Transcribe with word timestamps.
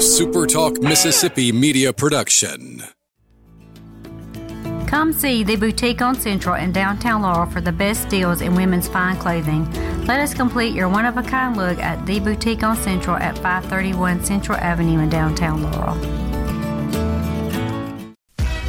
SuperTalk 0.00 0.82
Mississippi 0.82 1.52
media 1.52 1.92
production. 1.92 2.82
Come 4.86 5.12
see 5.12 5.44
the 5.44 5.56
boutique 5.56 6.00
on 6.00 6.14
Central 6.14 6.54
in 6.54 6.72
downtown 6.72 7.20
Laurel 7.20 7.44
for 7.44 7.60
the 7.60 7.70
best 7.70 8.08
deals 8.08 8.40
in 8.40 8.54
women's 8.54 8.88
fine 8.88 9.18
clothing. 9.18 9.70
Let 10.06 10.18
us 10.18 10.32
complete 10.32 10.74
your 10.74 10.88
one 10.88 11.04
of 11.04 11.18
a 11.18 11.22
kind 11.22 11.54
look 11.54 11.78
at 11.80 12.06
the 12.06 12.18
boutique 12.18 12.62
on 12.62 12.78
Central 12.78 13.14
at 13.16 13.36
531 13.36 14.24
Central 14.24 14.56
Avenue 14.56 15.00
in 15.00 15.10
downtown 15.10 15.64
Laurel. 15.64 15.98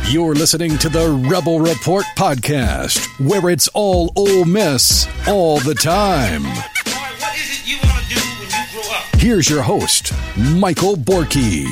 You're 0.09 0.35
listening 0.35 0.77
to 0.79 0.89
the 0.89 1.09
Rebel 1.29 1.61
Report 1.61 2.03
podcast, 2.17 3.07
where 3.25 3.49
it's 3.49 3.69
all 3.69 4.11
Ole 4.17 4.43
Miss 4.43 5.07
all 5.29 5.59
the 5.59 5.75
time. 5.75 6.43
Here's 9.21 9.47
your 9.47 9.61
host, 9.61 10.13
Michael 10.35 10.95
Borkey. 10.95 11.67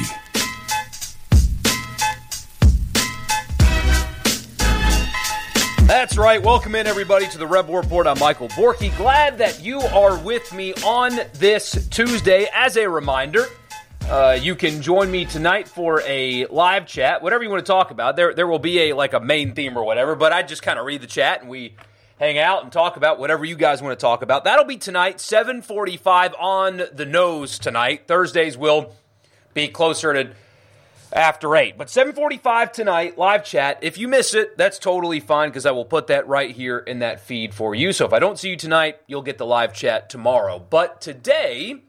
That's 5.88 6.16
right. 6.16 6.43
Welcome 6.43 6.76
in, 6.76 6.85
everybody, 6.85 7.27
to 7.30 7.40
the 7.40 7.48
Rebel 7.48 7.73
Report. 7.73 8.05
I'm 8.05 8.20
Michael 8.20 8.49
Borkey. 8.49 8.95
Glad 8.98 9.40
that 9.40 9.63
you 9.63 9.80
are 9.80 10.16
with 10.20 10.54
me 10.54 10.76
on 10.85 11.21
this 11.34 11.88
Tuesday. 11.90 12.48
As 12.54 12.77
a 12.77 12.88
reminder, 12.88 13.48
uh, 14.07 14.38
you 14.40 14.54
can 14.54 14.84
join 14.84 15.09
me 15.09 15.26
tonight 15.26 15.68
for 15.68 16.04
a 16.05 16.45
live 16.45 16.85
chat, 16.85 17.23
whatever 17.23 17.43
you 17.43 17.49
want 17.49 17.66
to 17.66 17.71
talk 17.71 17.90
about. 17.90 18.16
There, 18.16 18.31
there 18.35 18.45
will 18.45 18.59
be 18.59 18.91
a 18.91 18.93
like 18.93 19.13
a 19.13 19.20
main 19.20 19.55
theme 19.55 19.76
or 19.76 19.84
whatever, 19.84 20.13
but 20.13 20.31
I 20.31 20.43
just 20.43 20.62
kind 20.62 20.77
of 20.77 20.85
read 20.85 21.02
the 21.02 21.07
chat 21.07 21.41
and 21.41 21.49
we 21.49 21.73
hang 22.20 22.38
out 22.38 22.64
and 22.64 22.72
talk 22.72 22.98
about 22.98 23.18
whatever 23.18 23.46
you 23.46 23.55
guys 23.55 23.82
want 23.82 23.98
to 23.98 24.02
talk 24.02 24.22
about. 24.22 24.44
That'll 24.44 24.66
be 24.66 24.77
tonight, 24.77 25.18
7:45 25.18 26.36
on 26.38 26.84
the 26.94 27.05
nose 27.05 27.58
tonight. 27.58 28.04
Thursdays 28.08 28.58
will 28.58 28.94
be 29.54 29.68
closer 29.70 30.14
to 30.14 30.34
after 31.12 31.55
8. 31.55 31.77
But 31.77 31.90
7:45 31.90 32.71
tonight, 32.71 33.18
live 33.18 33.43
chat. 33.43 33.80
If 33.82 33.98
you 33.98 34.08
miss 34.08 34.34
it, 34.34 34.58
that's 34.58 34.77
totally 34.77 35.20
fine 35.20 35.49
because 35.49 35.66
I 35.66 35.71
will 35.71 35.85
put 35.85 36.08
that 36.08 36.27
right 36.27 36.52
here 36.52 36.77
in 36.77 36.99
that 36.99 37.21
feed 37.21 37.54
for 37.54 37.74
you. 37.74 37.93
So 37.93 38.05
if 38.05 38.13
I 38.13 38.20
don't 38.20 38.38
see 38.38 38.49
you 38.49 38.58
tonight, 38.58 38.98
you'll 39.08 39.24
get 39.24 39.38
the 39.38 39.46
live 39.46 39.74
chat 39.74 40.10
tomorrow. 40.10 40.60
But 40.60 41.02
today, 41.02 41.82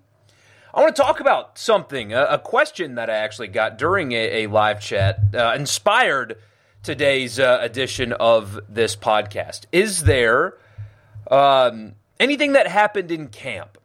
I 0.72 0.80
want 0.80 0.94
to 0.94 1.02
talk 1.02 1.20
about 1.20 1.58
something, 1.58 2.14
a, 2.14 2.38
question 2.38 2.94
that 2.94 3.10
I 3.10 3.16
actually 3.16 3.48
got 3.48 3.76
during 3.76 4.12
a, 4.12 4.44
a 4.44 4.47
live 4.47 4.80
chat, 4.80 5.19
uh, 5.34 5.52
inspired 5.56 6.36
today's 6.82 7.38
uh, 7.38 7.58
edition 7.60 8.12
of 8.12 8.58
this 8.68 8.96
podcast. 8.96 9.66
Is 9.72 10.04
there 10.04 10.54
um, 11.30 11.94
anything 12.18 12.52
that 12.52 12.66
happened 12.66 13.10
in 13.10 13.28
camp 13.28 13.78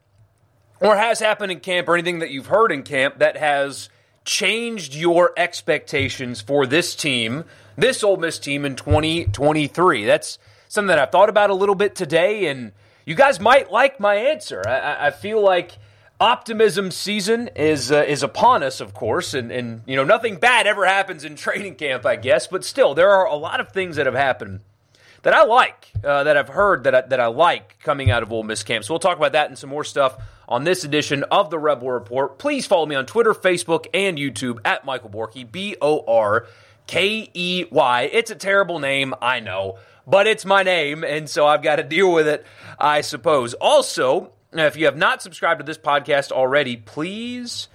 or 0.82 0.96
has 0.96 1.20
happened 1.20 1.52
in 1.52 1.60
camp 1.60 1.88
or 1.90 1.96
anything 1.96 2.20
that 2.20 2.32
you've 2.32 2.48
heard 2.48 2.72
in 2.72 2.84
camp 2.84 3.20
that 3.20 3.38
has 3.38 3.90
changed 4.24 4.96
your 4.96 5.32
expectations 5.38 6.42
for 6.42 6.66
this 6.66 6.96
team, 6.96 7.44
this 7.78 8.04
Ole 8.04 8.18
Miss 8.18 8.40
team 8.40 8.66
in 8.66 8.76
2023? 8.76 10.06
That's 10.06 10.40
something 10.68 10.88
that 10.88 11.00
I've 11.00 11.12
thought 11.12 11.30
about 11.30 11.50
a 11.50 11.54
little 11.56 11.76
bit 11.76 11.96
today, 11.96 12.48
and 12.48 12.72
you 13.06 13.16
guys 13.16 13.40
might 13.40 13.72
like 13.72 14.00
my 14.00 14.16
answer. 14.16 14.64
I, 14.68 14.78
I- 14.80 15.08
I 15.08 15.12
feel 15.12 15.42
like 15.44 15.78
optimism 16.20 16.92
season 16.92 17.50
is 17.56 17.92
uh, 17.92 18.06
is 18.08 18.24
upon 18.24 18.64
us, 18.64 18.80
of 18.82 18.94
course, 18.94 19.34
and 19.34 19.52
and 19.52 19.82
you 19.86 19.96
know 19.96 20.04
nothing 20.04 20.38
bad 20.38 20.68
ever 20.68 20.86
happens 20.86 21.24
in 21.24 21.36
training 21.36 21.76
camp, 21.76 22.06
I 22.06 22.16
guess, 22.16 22.48
but 22.48 22.64
still 22.64 22.94
there 22.94 23.12
are 23.12 23.26
a 23.26 23.36
lot 23.36 23.60
of 23.60 23.70
things 23.72 23.96
that 23.98 24.06
have 24.06 24.16
happened 24.16 24.62
that 25.26 25.34
I 25.34 25.44
like, 25.44 25.92
uh, 26.04 26.24
that 26.24 26.38
I've 26.38 26.50
heard 26.50 26.84
that 26.84 26.94
I, 26.94 27.02
that 27.02 27.20
I 27.20 27.26
like 27.28 27.80
coming 27.80 28.12
out 28.12 28.22
of 28.22 28.32
Ole 28.32 28.44
Miss 28.44 28.62
camp. 28.62 28.86
So 28.86 28.94
we'll 28.94 29.00
talk 29.00 29.18
about 29.18 29.32
that 29.32 29.50
and 29.50 29.58
some 29.58 29.72
more 29.72 29.84
stuff 29.84 30.18
on 30.48 30.64
this 30.64 30.84
edition 30.84 31.24
of 31.24 31.50
the 31.50 31.58
Rebel 31.58 31.90
Report. 31.90 32.38
Please 32.38 32.68
follow 32.68 32.86
me 32.86 32.94
on 32.94 33.08
Twitter, 33.08 33.34
Facebook, 33.34 33.88
and 33.92 34.20
YouTube 34.20 34.60
at 34.64 34.86
Michael 34.86 35.10
Borkey, 35.10 35.52
B 35.52 35.76
O 35.82 36.04
R 36.08 36.46
K 36.86 37.30
E 37.34 37.66
Y. 37.72 38.10
It's 38.14 38.30
a 38.30 38.36
terrible 38.36 38.78
name, 38.78 39.16
I 39.20 39.40
know, 39.40 39.80
but 40.06 40.28
it's 40.28 40.46
my 40.46 40.62
name, 40.62 41.04
and 41.04 41.28
so 41.28 41.48
I've 41.48 41.64
got 41.64 41.78
to 41.78 41.84
deal 41.98 42.14
with 42.14 42.28
it, 42.28 42.46
I 42.78 43.02
suppose. 43.02 43.56
Also, 43.56 44.32
if 44.60 44.76
you 44.76 44.86
have 44.86 44.98
not 44.98 45.22
subscribed 45.22 45.60
to 45.60 45.66
this 45.66 45.78
podcast 45.78 46.32
already, 46.32 46.78
please 46.78 47.68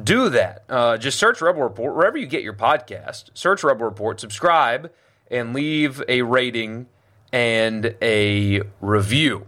do 0.00 0.28
that. 0.30 0.64
Uh, 0.68 0.96
just 0.96 1.18
search 1.18 1.40
Rebel 1.40 1.62
Report 1.62 1.94
wherever 1.94 2.18
you 2.18 2.26
get 2.26 2.42
your 2.42 2.52
podcast. 2.52 3.30
Search 3.34 3.64
Rebel 3.64 3.86
Report, 3.86 4.20
subscribe, 4.20 4.92
and 5.30 5.54
leave 5.54 6.02
a 6.08 6.22
rating 6.22 6.86
and 7.32 7.94
a 8.02 8.62
review. 8.80 9.46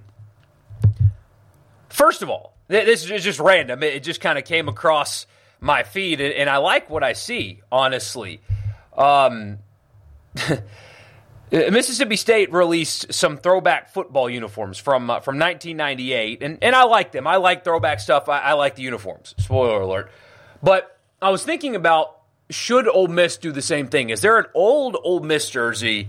First 1.88 2.22
of 2.22 2.30
all, 2.30 2.54
th- 2.70 2.86
this 2.86 3.08
is 3.08 3.24
just 3.24 3.40
random. 3.40 3.82
It 3.82 4.02
just 4.02 4.20
kind 4.20 4.38
of 4.38 4.44
came 4.44 4.68
across 4.68 5.26
my 5.60 5.82
feed, 5.82 6.20
and 6.20 6.48
I 6.48 6.58
like 6.58 6.88
what 6.88 7.02
I 7.02 7.12
see, 7.12 7.60
honestly. 7.70 8.40
Um, 8.96 9.58
Mississippi 11.50 12.16
State 12.16 12.52
released 12.52 13.12
some 13.12 13.36
throwback 13.36 13.90
football 13.90 14.28
uniforms 14.28 14.78
from 14.78 15.08
uh, 15.08 15.20
from 15.20 15.38
1998, 15.38 16.42
and, 16.42 16.58
and 16.62 16.76
I 16.76 16.84
like 16.84 17.12
them. 17.12 17.26
I 17.26 17.36
like 17.36 17.64
throwback 17.64 18.00
stuff. 18.00 18.28
I, 18.28 18.40
I 18.40 18.52
like 18.52 18.74
the 18.76 18.82
uniforms. 18.82 19.34
Spoiler 19.38 19.80
alert. 19.80 20.10
But 20.62 20.98
I 21.22 21.30
was 21.30 21.44
thinking 21.44 21.76
about 21.76 22.18
should 22.50 22.88
Ole 22.88 23.08
Miss 23.08 23.36
do 23.36 23.52
the 23.52 23.62
same 23.62 23.88
thing? 23.88 24.10
Is 24.10 24.20
there 24.20 24.38
an 24.38 24.46
old 24.54 24.96
Ole 25.02 25.20
Miss 25.20 25.50
jersey 25.50 26.08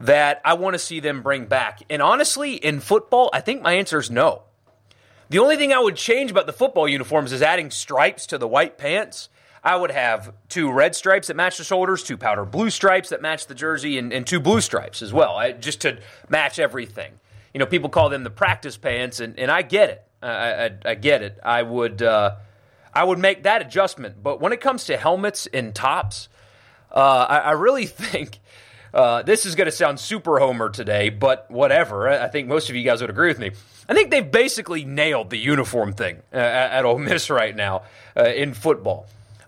that 0.00 0.40
I 0.44 0.54
want 0.54 0.74
to 0.74 0.78
see 0.78 1.00
them 1.00 1.22
bring 1.22 1.46
back? 1.46 1.82
And 1.90 2.00
honestly, 2.02 2.54
in 2.54 2.80
football, 2.80 3.30
I 3.32 3.40
think 3.40 3.62
my 3.62 3.74
answer 3.74 3.98
is 3.98 4.10
no. 4.10 4.42
The 5.30 5.38
only 5.38 5.56
thing 5.56 5.72
I 5.72 5.80
would 5.80 5.96
change 5.96 6.30
about 6.30 6.46
the 6.46 6.52
football 6.52 6.88
uniforms 6.88 7.32
is 7.32 7.42
adding 7.42 7.70
stripes 7.70 8.26
to 8.26 8.38
the 8.38 8.48
white 8.48 8.78
pants. 8.78 9.28
I 9.64 9.74
would 9.76 9.90
have 9.90 10.34
two 10.50 10.70
red 10.70 10.94
stripes 10.94 11.28
that 11.28 11.36
match 11.36 11.56
the 11.56 11.64
shoulders, 11.64 12.02
two 12.02 12.18
powder 12.18 12.44
blue 12.44 12.68
stripes 12.68 13.08
that 13.08 13.22
match 13.22 13.46
the 13.46 13.54
jersey, 13.54 13.98
and, 13.98 14.12
and 14.12 14.26
two 14.26 14.38
blue 14.38 14.60
stripes 14.60 15.00
as 15.00 15.12
well, 15.12 15.36
I, 15.36 15.52
just 15.52 15.80
to 15.80 15.98
match 16.28 16.58
everything. 16.58 17.12
You 17.54 17.60
know, 17.60 17.66
people 17.66 17.88
call 17.88 18.10
them 18.10 18.24
the 18.24 18.30
practice 18.30 18.76
pants, 18.76 19.20
and, 19.20 19.38
and 19.38 19.50
I 19.50 19.62
get 19.62 19.88
it. 19.88 20.04
I, 20.22 20.28
I, 20.28 20.70
I 20.84 20.94
get 20.94 21.22
it. 21.22 21.38
I 21.42 21.62
would 21.62 22.02
uh, 22.02 22.36
I 22.92 23.04
would 23.04 23.18
make 23.18 23.44
that 23.44 23.62
adjustment. 23.62 24.22
But 24.22 24.40
when 24.40 24.52
it 24.52 24.60
comes 24.60 24.84
to 24.84 24.96
helmets 24.96 25.46
and 25.46 25.74
tops, 25.74 26.28
uh, 26.92 27.26
I, 27.28 27.52
really 27.52 27.86
think 27.86 28.38
uh, 28.92 29.22
this 29.22 29.46
is 29.46 29.54
going 29.54 29.66
to 29.66 29.72
sound 29.72 29.98
super 29.98 30.38
homer 30.38 30.68
today, 30.70 31.08
but 31.08 31.50
whatever. 31.50 32.08
I 32.08 32.28
think 32.28 32.48
most 32.48 32.70
of 32.70 32.76
you 32.76 32.84
guys 32.84 33.00
would 33.00 33.10
agree 33.10 33.28
with 33.28 33.38
me. 33.38 33.52
I 33.88 33.94
think 33.94 34.10
they've 34.10 34.30
basically 34.30 34.84
nailed 34.84 35.30
the 35.30 35.38
uniform 35.38 35.92
thing 35.92 36.22
uh, 36.32 36.36
at, 36.36 36.72
at 36.72 36.84
Ole 36.84 36.98
Miss 36.98 37.28
right 37.30 37.54
now 37.54 37.82
uh, 38.16 38.24
in 38.24 38.54
football. 38.54 39.06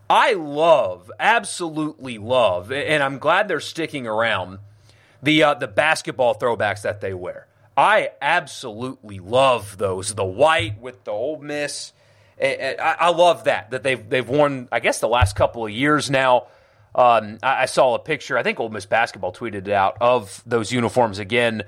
I 0.09 0.35
love, 0.35 1.11
absolutely 1.19 2.19
love, 2.19 2.71
and 2.71 3.03
I'm 3.03 3.19
glad 3.19 3.49
they're 3.49 3.61
sticking 3.61 4.07
around 4.07 4.59
the 5.23 5.43
uh, 5.43 5.55
the 5.55 5.67
basketball 5.67 6.35
throwbacks 6.35 6.83
that 6.83 7.01
they 7.01 7.13
wear. 7.13 7.49
I 7.77 8.11
absolutely 8.23 9.19
love 9.19 9.79
those. 9.79 10.15
The 10.15 10.25
white 10.25 10.81
with 10.81 11.05
the 11.05 11.11
Ole 11.11 11.39
Miss. 11.41 11.93
I 12.41 13.11
love 13.11 13.45
that 13.45 13.71
that 13.71 13.83
they've 13.83 14.09
they've 14.09 14.29
worn. 14.29 14.69
I 14.71 14.81
guess 14.81 15.01
the 15.01 15.09
last 15.09 15.35
couple 15.37 15.65
of 15.67 15.73
years 15.73 16.11
now. 16.11 16.47
Um, 16.95 17.39
I, 17.43 17.63
I 17.63 17.67
saw 17.67 17.95
a 17.95 17.99
picture. 17.99 18.39
I 18.39 18.43
think 18.43 18.59
Ole 18.59 18.71
Miss 18.71 18.87
basketball 18.87 19.33
tweeted 19.33 19.67
it 19.67 19.69
out 19.69 19.97
of 20.01 20.43
those 20.47 20.73
uniforms 20.73 21.19
again 21.19 21.65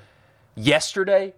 yesterday. 0.54 1.34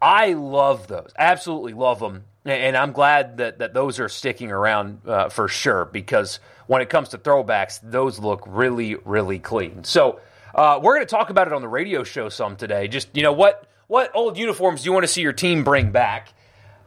I 0.00 0.32
love 0.32 0.86
those. 0.86 1.10
Absolutely 1.18 1.74
love 1.74 2.00
them. 2.00 2.24
And 2.46 2.76
I'm 2.76 2.92
glad 2.92 3.38
that, 3.38 3.58
that 3.60 3.72
those 3.72 3.98
are 3.98 4.08
sticking 4.08 4.52
around 4.52 5.00
uh, 5.06 5.30
for 5.30 5.48
sure 5.48 5.86
because 5.86 6.40
when 6.66 6.82
it 6.82 6.90
comes 6.90 7.08
to 7.10 7.18
throwbacks, 7.18 7.80
those 7.82 8.18
look 8.18 8.42
really, 8.46 8.96
really 9.04 9.38
clean. 9.38 9.84
So 9.84 10.20
uh, 10.54 10.78
we're 10.82 10.94
going 10.96 11.06
to 11.06 11.10
talk 11.10 11.30
about 11.30 11.46
it 11.46 11.54
on 11.54 11.62
the 11.62 11.68
radio 11.68 12.04
show 12.04 12.28
some 12.28 12.56
today. 12.56 12.86
Just, 12.86 13.08
you 13.16 13.22
know, 13.22 13.32
what, 13.32 13.66
what 13.86 14.10
old 14.14 14.36
uniforms 14.36 14.82
do 14.82 14.86
you 14.86 14.92
want 14.92 15.04
to 15.04 15.08
see 15.08 15.22
your 15.22 15.32
team 15.32 15.64
bring 15.64 15.90
back? 15.90 16.34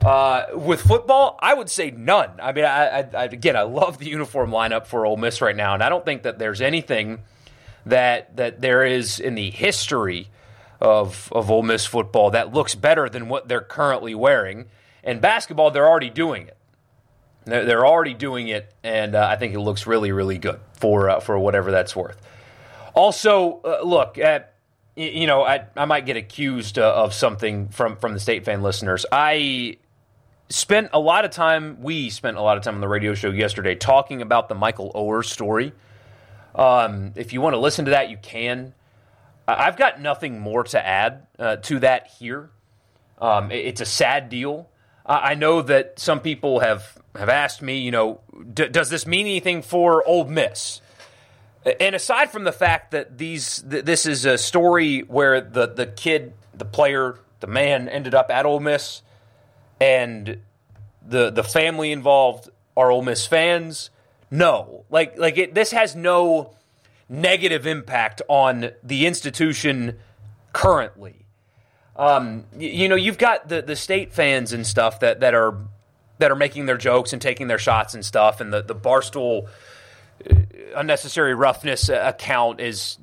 Uh, 0.06 0.46
with 0.53 0.81
football, 0.81 1.40
I 1.41 1.56
would 1.56 1.69
say 1.69 1.90
none. 1.90 2.29
I 2.40 2.51
mean, 2.51 2.66
I, 2.66 3.00
I, 3.00 3.09
I, 3.13 3.23
again, 3.25 3.56
I 3.56 3.63
love 3.63 3.97
the 3.97 4.07
uniform 4.07 4.52
lineup 4.52 4.85
for 4.85 5.08
Ole 5.08 5.17
Miss 5.17 5.41
right 5.41 5.55
now, 5.55 5.73
and 5.73 5.81
I 5.81 5.90
don't 5.90 6.05
think 6.05 6.22
that 6.22 6.37
there's 6.37 6.61
anything 6.61 7.23
that 7.85 8.35
that 8.35 8.61
there 8.61 8.85
is 8.85 9.20
in 9.20 9.34
the 9.34 9.49
history 9.49 10.29
of 10.79 11.31
of 11.31 11.49
Ole 11.49 11.64
Miss 11.64 11.85
football 11.85 12.29
that 12.31 12.53
looks 12.53 12.76
better 12.76 13.09
than 13.09 13.28
what 13.28 13.47
they're 13.47 13.59
currently 13.59 14.14
wearing. 14.14 14.66
And 15.07 15.21
basketball, 15.21 15.71
they're 15.71 15.87
already 15.87 16.09
doing 16.09 16.47
it. 16.47 16.57
They're, 17.45 17.63
they're 17.63 17.87
already 17.87 18.13
doing 18.13 18.49
it, 18.49 18.73
and 18.83 19.15
uh, 19.15 19.25
I 19.25 19.37
think 19.37 19.53
it 19.53 19.59
looks 19.59 19.87
really, 19.87 20.11
really 20.11 20.37
good 20.37 20.59
for 20.73 21.09
uh, 21.09 21.19
for 21.21 21.39
whatever 21.39 21.71
that's 21.71 21.95
worth. 21.95 22.21
Also, 22.93 23.61
uh, 23.63 23.79
look 23.83 24.17
at 24.17 24.53
you 24.97 25.25
know 25.25 25.43
I 25.43 25.65
I 25.77 25.85
might 25.85 26.05
get 26.05 26.17
accused 26.17 26.77
uh, 26.77 26.93
of 26.93 27.13
something 27.13 27.69
from 27.69 27.95
from 27.95 28.13
the 28.13 28.19
state 28.19 28.43
fan 28.43 28.61
listeners. 28.61 29.05
I 29.09 29.77
spent 30.49 30.89
a 30.91 30.99
lot 30.99 31.23
of 31.23 31.31
time. 31.31 31.81
We 31.81 32.09
spent 32.09 32.35
a 32.35 32.41
lot 32.41 32.57
of 32.57 32.63
time 32.63 32.75
on 32.75 32.81
the 32.81 32.87
radio 32.89 33.13
show 33.13 33.29
yesterday 33.29 33.75
talking 33.75 34.21
about 34.21 34.49
the 34.49 34.55
Michael 34.55 34.91
Oher 34.93 35.23
story. 35.23 35.71
Um, 36.53 37.13
if 37.15 37.31
you 37.31 37.39
want 37.39 37.53
to 37.53 37.59
listen 37.59 37.85
to 37.85 37.91
that, 37.91 38.09
you 38.09 38.17
can. 38.17 38.73
I've 39.47 39.77
got 39.77 40.01
nothing 40.01 40.39
more 40.39 40.65
to 40.65 40.85
add 40.85 41.27
uh, 41.39 41.55
to 41.57 41.79
that 41.79 42.07
here. 42.19 42.49
Um, 43.21 43.51
it's 43.51 43.79
a 43.79 43.85
sad 43.85 44.27
deal. 44.27 44.69
I 45.07 45.35
know 45.35 45.61
that 45.61 45.99
some 45.99 46.19
people 46.19 46.59
have, 46.59 46.97
have 47.15 47.29
asked 47.29 47.61
me, 47.61 47.77
you 47.77 47.91
know, 47.91 48.19
does 48.53 48.89
this 48.89 49.07
mean 49.07 49.25
anything 49.25 49.61
for 49.61 50.05
Ole 50.05 50.25
Miss? 50.25 50.81
And 51.79 51.95
aside 51.95 52.29
from 52.29 52.43
the 52.43 52.51
fact 52.51 52.91
that 52.91 53.17
these 53.17 53.61
th- 53.61 53.85
this 53.85 54.05
is 54.05 54.25
a 54.25 54.37
story 54.37 54.99
where 55.01 55.41
the, 55.41 55.67
the 55.67 55.85
kid, 55.85 56.33
the 56.53 56.65
player, 56.65 57.19
the 57.39 57.47
man 57.47 57.89
ended 57.89 58.13
up 58.13 58.29
at 58.29 58.45
Ole 58.45 58.59
Miss, 58.59 59.01
and 59.79 60.39
the 61.05 61.29
the 61.29 61.43
family 61.43 61.91
involved 61.91 62.49
are 62.75 62.91
Ole 62.91 63.01
Miss 63.01 63.25
fans. 63.25 63.89
No, 64.31 64.85
like 64.89 65.17
like 65.17 65.37
it, 65.37 65.53
this 65.55 65.71
has 65.71 65.95
no 65.95 66.53
negative 67.09 67.65
impact 67.65 68.21
on 68.27 68.71
the 68.83 69.05
institution 69.05 69.97
currently. 70.53 71.27
Um, 71.97 72.46
you, 72.58 72.70
you 72.70 72.90
know, 72.90 72.96
you've 72.96 73.17
got 73.17 73.47
the, 73.47 73.61
the 73.61 73.76
state 73.76 74.14
fans 74.14 74.53
and 74.53 74.66
stuff 74.66 74.99
that, 74.99 75.22
that 75.22 75.34
are 75.34 75.58
that 76.20 76.32
are 76.32 76.35
making 76.35 76.66
their 76.66 76.78
jokes 76.78 77.14
and 77.14 77.22
taking 77.22 77.47
their 77.47 77.58
shots 77.58 77.94
and 77.94 78.03
stuff, 78.03 78.41
and 78.41 78.52
the 78.53 78.61
the 78.61 78.76
barstool 78.76 79.47
uh, 80.29 80.35
unnecessary 80.76 81.34
roughness 81.34 81.90
account 81.90 82.59
is 82.59 82.97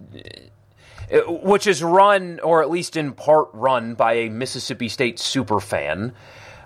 uh, 1.12 1.18
which 1.28 1.66
is 1.66 1.82
run 1.82 2.40
or 2.40 2.62
at 2.62 2.70
least 2.70 2.96
in 2.96 3.12
part 3.12 3.48
run 3.52 3.94
by 3.94 4.14
a 4.14 4.28
Mississippi 4.28 4.88
State 4.88 5.18
super 5.18 5.60
fan 5.60 6.12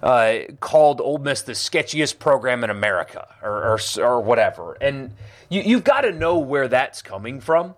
uh, 0.03 0.39
called 0.61 1.01
Ole 1.01 1.19
Miss 1.19 1.43
the 1.43 1.53
sketchiest 1.53 2.19
program 2.19 2.65
in 2.65 2.71
America 2.71 3.27
or 3.43 3.75
or, 3.75 3.79
or 4.03 4.21
whatever, 4.21 4.77
and 4.81 5.15
you, 5.49 5.63
you've 5.63 5.85
got 5.85 6.03
to 6.03 6.13
know 6.13 6.39
where 6.39 6.69
that's 6.69 7.03
coming 7.03 7.41
from, 7.41 7.75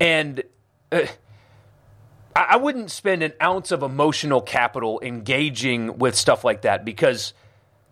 and. 0.00 0.42
Uh, 0.90 1.06
I 2.34 2.56
wouldn't 2.56 2.90
spend 2.90 3.22
an 3.22 3.32
ounce 3.42 3.72
of 3.72 3.82
emotional 3.82 4.40
capital 4.40 5.00
engaging 5.02 5.98
with 5.98 6.14
stuff 6.14 6.44
like 6.44 6.62
that 6.62 6.84
because 6.84 7.34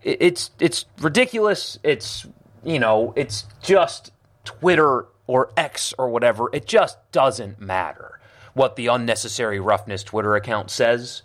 it's 0.02 0.50
it's 0.58 0.86
ridiculous. 1.00 1.78
It's 1.82 2.26
you 2.64 2.78
know 2.78 3.12
it's 3.16 3.44
just 3.62 4.12
Twitter 4.44 5.06
or 5.26 5.50
X 5.56 5.92
or 5.98 6.08
whatever. 6.08 6.48
It 6.52 6.66
just 6.66 6.98
doesn't 7.12 7.60
matter 7.60 8.18
what 8.54 8.76
the 8.76 8.86
unnecessary 8.88 9.60
roughness 9.60 10.02
Twitter 10.02 10.34
account 10.36 10.70
says. 10.70 11.22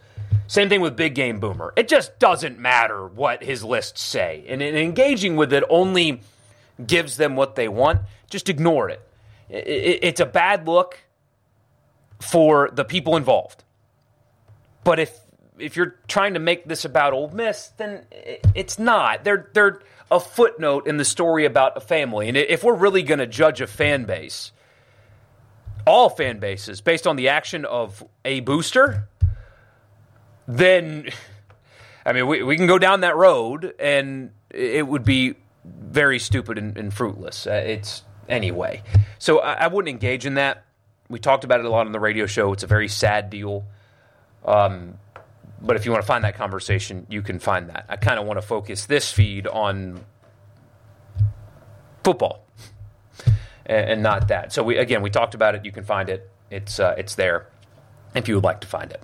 Same 0.47 0.69
thing 0.69 0.81
with 0.81 0.95
Big 0.95 1.15
Game 1.15 1.39
Boomer. 1.39 1.73
It 1.75 1.87
just 1.87 2.19
doesn't 2.19 2.59
matter 2.59 3.07
what 3.07 3.43
his 3.43 3.63
lists 3.63 4.01
say, 4.01 4.45
and 4.47 4.61
engaging 4.61 5.35
with 5.35 5.53
it 5.53 5.63
only 5.69 6.21
gives 6.85 7.17
them 7.17 7.35
what 7.35 7.55
they 7.55 7.67
want. 7.67 8.01
Just 8.29 8.49
ignore 8.49 8.89
it. 8.89 9.01
It's 9.49 10.19
a 10.19 10.25
bad 10.25 10.67
look 10.67 10.99
for 12.19 12.69
the 12.71 12.85
people 12.85 13.15
involved. 13.15 13.63
But 14.83 14.99
if 14.99 15.19
if 15.57 15.75
you're 15.75 15.95
trying 16.07 16.33
to 16.33 16.39
make 16.39 16.65
this 16.65 16.85
about 16.85 17.13
Ole 17.13 17.29
Miss, 17.29 17.69
then 17.77 18.05
it's 18.53 18.77
not. 18.77 19.23
They're 19.23 19.49
they're 19.53 19.81
a 20.11 20.19
footnote 20.19 20.87
in 20.87 20.97
the 20.97 21.05
story 21.05 21.45
about 21.45 21.75
a 21.77 21.79
family. 21.79 22.27
And 22.27 22.37
if 22.37 22.63
we're 22.63 22.75
really 22.75 23.03
going 23.03 23.19
to 23.19 23.27
judge 23.27 23.61
a 23.61 23.67
fan 23.67 24.05
base, 24.05 24.51
all 25.87 26.09
fan 26.09 26.39
bases 26.39 26.81
based 26.81 27.07
on 27.07 27.15
the 27.15 27.29
action 27.29 27.65
of 27.65 28.03
a 28.23 28.41
booster, 28.41 29.07
then 30.47 31.09
I 32.05 32.13
mean 32.13 32.27
we 32.27 32.43
we 32.43 32.57
can 32.57 32.67
go 32.67 32.77
down 32.77 33.01
that 33.01 33.15
road 33.15 33.73
and 33.79 34.31
it 34.51 34.87
would 34.87 35.03
be 35.03 35.35
very 35.65 36.19
stupid 36.19 36.57
and, 36.57 36.77
and 36.77 36.93
fruitless. 36.93 37.47
Uh, 37.47 37.63
it's 37.65 38.03
anyway. 38.29 38.83
So 39.19 39.39
I, 39.39 39.53
I 39.53 39.67
wouldn't 39.67 39.89
engage 39.89 40.25
in 40.25 40.35
that 40.35 40.65
we 41.09 41.19
talked 41.19 41.43
about 41.43 41.59
it 41.59 41.65
a 41.65 41.69
lot 41.69 41.85
on 41.85 41.91
the 41.91 41.99
radio 41.99 42.25
show. 42.25 42.53
It's 42.53 42.63
a 42.63 42.67
very 42.67 42.87
sad 42.87 43.29
deal. 43.29 43.65
Um, 44.43 44.97
but 45.61 45.75
if 45.75 45.85
you 45.85 45.91
want 45.91 46.03
to 46.03 46.07
find 46.07 46.23
that 46.23 46.35
conversation, 46.35 47.07
you 47.09 47.21
can 47.21 47.39
find 47.39 47.69
that. 47.69 47.85
I 47.89 47.95
kind 47.95 48.19
of 48.19 48.25
want 48.25 48.37
to 48.39 48.45
focus 48.45 48.85
this 48.85 49.11
feed 49.11 49.47
on 49.47 50.03
football 52.03 52.45
and, 53.65 53.89
and, 53.89 54.03
not 54.03 54.27
that. 54.27 54.53
So 54.53 54.63
we 54.63 54.77
again 54.77 55.01
we 55.01 55.09
talked 55.09 55.33
about 55.33 55.55
it. 55.55 55.65
You 55.65 55.71
can 55.71 55.83
find 55.83 56.09
it. 56.09 56.29
It's 56.51 56.79
uh, 56.79 56.95
it's 56.97 57.15
there 57.15 57.47
if 58.13 58.27
you 58.27 58.35
would 58.35 58.43
like 58.43 58.61
to 58.61 58.67
find 58.67 58.91
it. 58.91 59.01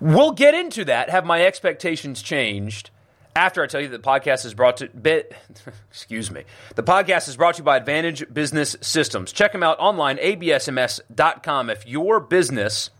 We'll 0.00 0.32
get 0.32 0.54
into 0.54 0.84
that. 0.84 1.08
Have 1.08 1.24
my 1.24 1.42
expectations 1.42 2.20
changed? 2.20 2.90
After 3.36 3.62
I 3.62 3.66
tell 3.66 3.82
you 3.82 3.88
that 3.88 4.02
the 4.02 4.08
podcast 4.08 4.46
is 4.46 4.54
brought 4.54 4.78
to 4.78 4.88
bit 4.88 5.34
excuse 5.90 6.30
me. 6.30 6.44
The 6.74 6.82
podcast 6.82 7.28
is 7.28 7.36
brought 7.36 7.56
to 7.56 7.58
you 7.58 7.64
by 7.64 7.76
Advantage 7.76 8.24
Business 8.32 8.76
Systems. 8.80 9.30
Check 9.32 9.52
them 9.52 9.62
out 9.62 9.78
online 9.78 10.16
absms.com 10.16 11.70
if 11.70 11.86
your 11.86 12.18
business 12.18 12.90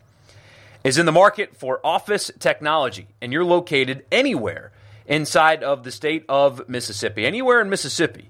is 0.83 0.97
in 0.99 1.07
the 1.07 1.11
market 1.11 1.57
for 1.57 1.85
office 1.85 2.31
technology 2.39 3.07
and 3.19 3.33
you're 3.33 3.43
located 3.43 4.05
anywhere 4.11 4.71
inside 5.07 5.63
of 5.63 5.83
the 5.83 5.91
state 5.91 6.23
of 6.29 6.69
Mississippi, 6.69 7.25
anywhere 7.25 7.59
in 7.59 7.69
Mississippi, 7.69 8.29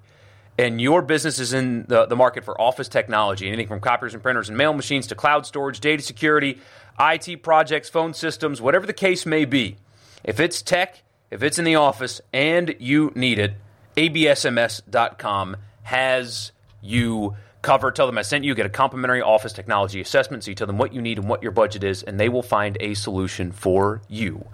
and 0.58 0.80
your 0.80 1.02
business 1.02 1.40
is 1.40 1.54
in 1.54 1.86
the, 1.88 2.06
the 2.06 2.16
market 2.16 2.46
for 2.46 2.60
office 2.60 2.88
technology, 2.88 3.48
anything 3.48 3.68
from 3.68 3.82
copiers 3.82 4.14
and 4.14 4.24
printers 4.24 4.48
and 4.48 4.58
mail 4.58 4.74
machines 4.74 5.08
to 5.08 5.16
cloud 5.16 5.46
storage, 5.46 5.82
data 5.82 6.02
security, 6.02 6.60
IT 7.00 7.44
projects, 7.44 7.90
phone 7.90 8.14
systems, 8.14 8.62
whatever 8.62 8.88
the 8.88 8.94
case 8.94 9.26
may 9.26 9.44
be. 9.44 9.76
If 10.24 10.40
it's 10.40 10.62
tech, 10.62 11.04
if 11.30 11.44
it's 11.44 11.60
in 11.60 11.66
the 11.66 11.76
office 11.76 12.22
and 12.34 12.76
you 12.80 13.12
need 13.16 13.40
it, 13.40 13.54
absms.com 13.96 15.58
has 15.84 16.52
you 16.82 17.36
covered. 17.62 17.96
Tell 17.96 18.06
them 18.06 18.18
I 18.18 18.22
sent 18.22 18.46
you. 18.46 18.56
Get 18.56 18.66
a 18.66 18.70
complimentary 18.70 19.22
office 19.22 19.54
technology 19.54 20.00
assessment. 20.00 20.44
So 20.44 20.52
you 20.52 20.56
tell 20.56 20.68
them 20.68 20.78
what 20.78 20.94
you 20.94 21.02
need 21.02 21.18
and 21.20 21.28
what 21.28 21.44
your 21.44 21.52
budget 21.52 21.84
is, 21.84 22.04
and 22.04 22.20
they 22.20 22.30
will 22.30 22.44
find 22.44 22.78
a 22.80 22.94
solution 22.94 23.52
for 23.52 24.02
you 24.08 24.46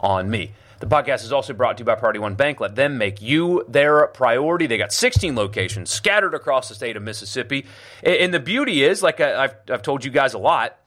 on 0.00 0.30
me. 0.30 0.52
The 0.80 0.86
podcast 0.86 1.24
is 1.24 1.32
also 1.32 1.52
brought 1.52 1.76
to 1.76 1.82
you 1.82 1.84
by 1.84 1.94
Priority 1.94 2.20
One 2.20 2.36
Bank. 2.36 2.58
Let 2.58 2.74
them 2.74 2.96
make 2.96 3.20
you 3.20 3.66
their 3.68 4.06
priority. 4.06 4.66
They 4.66 4.78
got 4.78 4.94
16 4.94 5.36
locations 5.36 5.90
scattered 5.90 6.32
across 6.32 6.70
the 6.70 6.74
state 6.74 6.96
of 6.96 7.02
Mississippi. 7.02 7.66
And 8.02 8.32
the 8.32 8.40
beauty 8.40 8.82
is, 8.82 9.02
like 9.02 9.20
I've, 9.20 9.54
I've 9.68 9.82
told 9.82 10.06
you 10.06 10.10
guys 10.10 10.32
a 10.32 10.38
lot, 10.38 10.78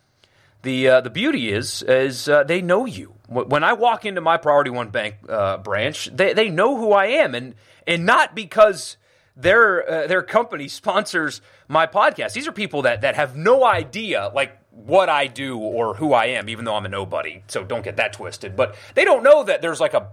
the 0.64 0.88
uh, 0.88 1.02
the 1.02 1.10
beauty 1.10 1.52
is 1.52 1.84
is 1.84 2.28
uh, 2.28 2.44
they 2.44 2.62
know 2.62 2.86
you. 2.86 3.14
When 3.28 3.64
I 3.64 3.74
walk 3.74 4.06
into 4.06 4.22
my 4.22 4.38
Priority 4.38 4.70
One 4.70 4.90
Bank 4.90 5.16
uh, 5.28 5.58
branch, 5.58 6.10
they, 6.14 6.34
they 6.34 6.50
know 6.50 6.78
who 6.78 6.92
I 6.92 7.06
am, 7.06 7.36
and 7.36 7.56
and 7.86 8.06
not 8.06 8.34
because 8.36 8.98
their 9.36 9.90
uh, 9.90 10.08
their 10.08 10.24
company 10.24 10.68
sponsors 10.70 11.42
my 11.68 11.86
podcast. 11.86 12.34
These 12.34 12.48
are 12.48 12.52
people 12.52 12.84
that 12.84 13.02
that 13.02 13.16
have 13.16 13.36
no 13.36 13.64
idea 13.64 14.32
like 14.34 14.58
what 14.72 15.10
I 15.10 15.28
do 15.28 15.58
or 15.58 15.94
who 15.94 16.14
I 16.14 16.28
am, 16.28 16.50
even 16.50 16.66
though 16.66 16.76
I'm 16.76 16.86
a 16.86 16.90
nobody. 16.90 17.44
So 17.48 17.64
don't 17.64 17.84
get 17.84 17.98
that 17.98 18.14
twisted. 18.14 18.56
But 18.56 18.76
they 18.96 19.06
don't 19.06 19.24
know 19.24 19.44
that 19.44 19.62
there's 19.62 19.80
like 19.80 19.94
a 19.94 20.08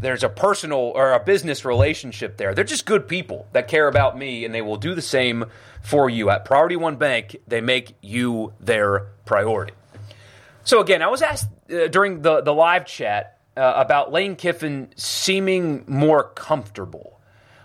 there's 0.00 0.24
a 0.24 0.28
personal 0.28 0.78
or 0.78 1.12
a 1.12 1.20
business 1.20 1.64
relationship 1.64 2.36
there. 2.36 2.54
They're 2.54 2.64
just 2.64 2.86
good 2.86 3.06
people 3.06 3.46
that 3.52 3.68
care 3.68 3.86
about 3.86 4.18
me, 4.18 4.44
and 4.44 4.52
they 4.52 4.62
will 4.62 4.76
do 4.76 4.94
the 4.96 5.02
same 5.02 5.44
for 5.80 6.10
you. 6.10 6.28
At 6.28 6.44
Priority 6.44 6.76
One 6.76 6.96
Bank, 6.96 7.36
they 7.46 7.60
make 7.60 7.94
you 8.00 8.52
their 8.58 9.06
priority. 9.24 9.74
So 10.64 10.80
again, 10.80 11.02
I 11.02 11.08
was 11.08 11.22
asked 11.22 11.48
uh, 11.72 11.88
during 11.88 12.22
the 12.22 12.40
the 12.40 12.54
live 12.54 12.86
chat 12.86 13.38
uh, 13.56 13.72
about 13.76 14.12
Lane 14.12 14.36
Kiffin 14.36 14.92
seeming 14.96 15.84
more 15.86 16.24
comfortable 16.24 17.20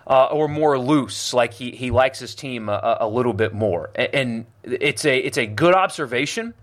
uh, 0.07 0.25
or 0.25 0.47
more 0.47 0.79
loose, 0.79 1.33
like 1.33 1.53
he 1.53 1.71
he 1.71 1.91
likes 1.91 2.19
his 2.19 2.33
team 2.33 2.69
a, 2.69 2.97
a 3.01 3.07
little 3.07 3.33
bit 3.33 3.53
more, 3.53 3.91
and, 3.95 4.45
it's 4.63 5.05
a 5.05 5.17
it's 5.17 5.37
a 5.37 5.45
good 5.45 5.73
observation, 5.73 6.53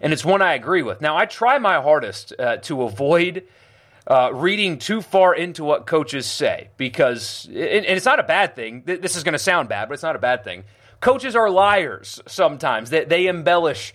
and 0.00 0.12
it's 0.12 0.24
one 0.24 0.42
I 0.42 0.54
agree 0.54 0.82
with. 0.82 1.00
Now 1.00 1.16
I 1.16 1.26
try 1.26 1.58
my 1.58 1.80
hardest 1.80 2.32
uh, 2.38 2.56
to 2.58 2.82
avoid. 2.82 3.44
Uh, 4.06 4.30
reading 4.32 4.78
too 4.78 5.02
far 5.02 5.32
into 5.32 5.62
what 5.62 5.86
coaches 5.86 6.26
say 6.26 6.68
because, 6.76 7.44
and 7.44 7.54
it's 7.54 8.06
not 8.06 8.18
a 8.18 8.24
bad 8.24 8.56
thing. 8.56 8.82
This 8.84 9.14
is 9.14 9.22
going 9.22 9.34
to 9.34 9.38
sound 9.38 9.68
bad, 9.68 9.88
but 9.88 9.92
it's 9.92 10.02
not 10.02 10.16
a 10.16 10.18
bad 10.18 10.42
thing. 10.42 10.64
Coaches 11.00 11.36
are 11.36 11.48
liars 11.48 12.20
sometimes. 12.26 12.90
They, 12.90 13.04
they 13.04 13.26
embellish 13.28 13.94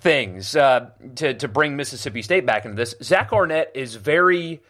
things 0.00 0.54
uh, 0.54 0.90
to, 1.16 1.34
to 1.34 1.48
bring 1.48 1.76
Mississippi 1.76 2.22
State 2.22 2.46
back 2.46 2.64
into 2.64 2.76
this. 2.76 2.94
Zach 3.02 3.32
Arnett 3.32 3.72
is 3.74 3.96
very 3.96 4.60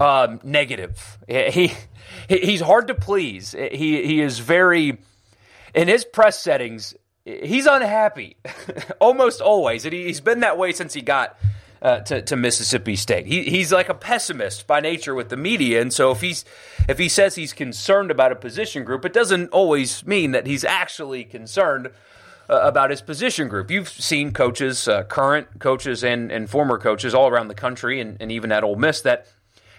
um, 0.00 0.40
negative. 0.42 1.18
He, 1.26 1.72
he 2.28 2.38
he's 2.38 2.60
hard 2.60 2.88
to 2.88 2.94
please. 2.94 3.52
He 3.52 4.04
he 4.06 4.20
is 4.20 4.38
very 4.38 4.98
in 5.74 5.88
his 5.88 6.04
press 6.04 6.40
settings. 6.40 6.94
He's 7.24 7.66
unhappy 7.66 8.36
almost 9.00 9.40
always, 9.40 9.84
and 9.84 9.92
he, 9.92 10.04
he's 10.04 10.20
been 10.20 10.40
that 10.40 10.58
way 10.58 10.72
since 10.72 10.94
he 10.94 11.02
got. 11.02 11.38
Uh, 11.82 12.00
to, 12.00 12.22
to, 12.22 12.36
Mississippi 12.36 12.96
State. 12.96 13.26
He, 13.26 13.42
he's 13.44 13.70
like 13.70 13.90
a 13.90 13.94
pessimist 13.94 14.66
by 14.66 14.80
nature 14.80 15.14
with 15.14 15.28
the 15.28 15.36
media, 15.36 15.82
and 15.82 15.92
so 15.92 16.10
if 16.10 16.22
he's 16.22 16.42
if 16.88 16.98
he 16.98 17.06
says 17.06 17.34
he's 17.34 17.52
concerned 17.52 18.10
about 18.10 18.32
a 18.32 18.34
position 18.34 18.82
group, 18.82 19.04
it 19.04 19.12
doesn't 19.12 19.50
always 19.50 20.04
mean 20.06 20.32
that 20.32 20.46
he's 20.46 20.64
actually 20.64 21.22
concerned 21.22 21.90
uh, 22.48 22.60
about 22.62 22.90
his 22.90 23.00
position 23.00 23.48
group. 23.48 23.70
You've 23.70 23.88
seen 23.88 24.32
coaches, 24.32 24.88
uh, 24.88 25.04
current 25.04 25.58
coaches 25.58 26.04
and, 26.04 26.30
and 26.30 26.48
former 26.48 26.78
coaches 26.78 27.14
all 27.14 27.28
around 27.28 27.48
the 27.48 27.54
country 27.54 28.00
and, 28.00 28.16
and 28.20 28.30
even 28.30 28.52
at 28.52 28.64
Ole 28.64 28.76
Miss 28.76 29.00
that 29.02 29.26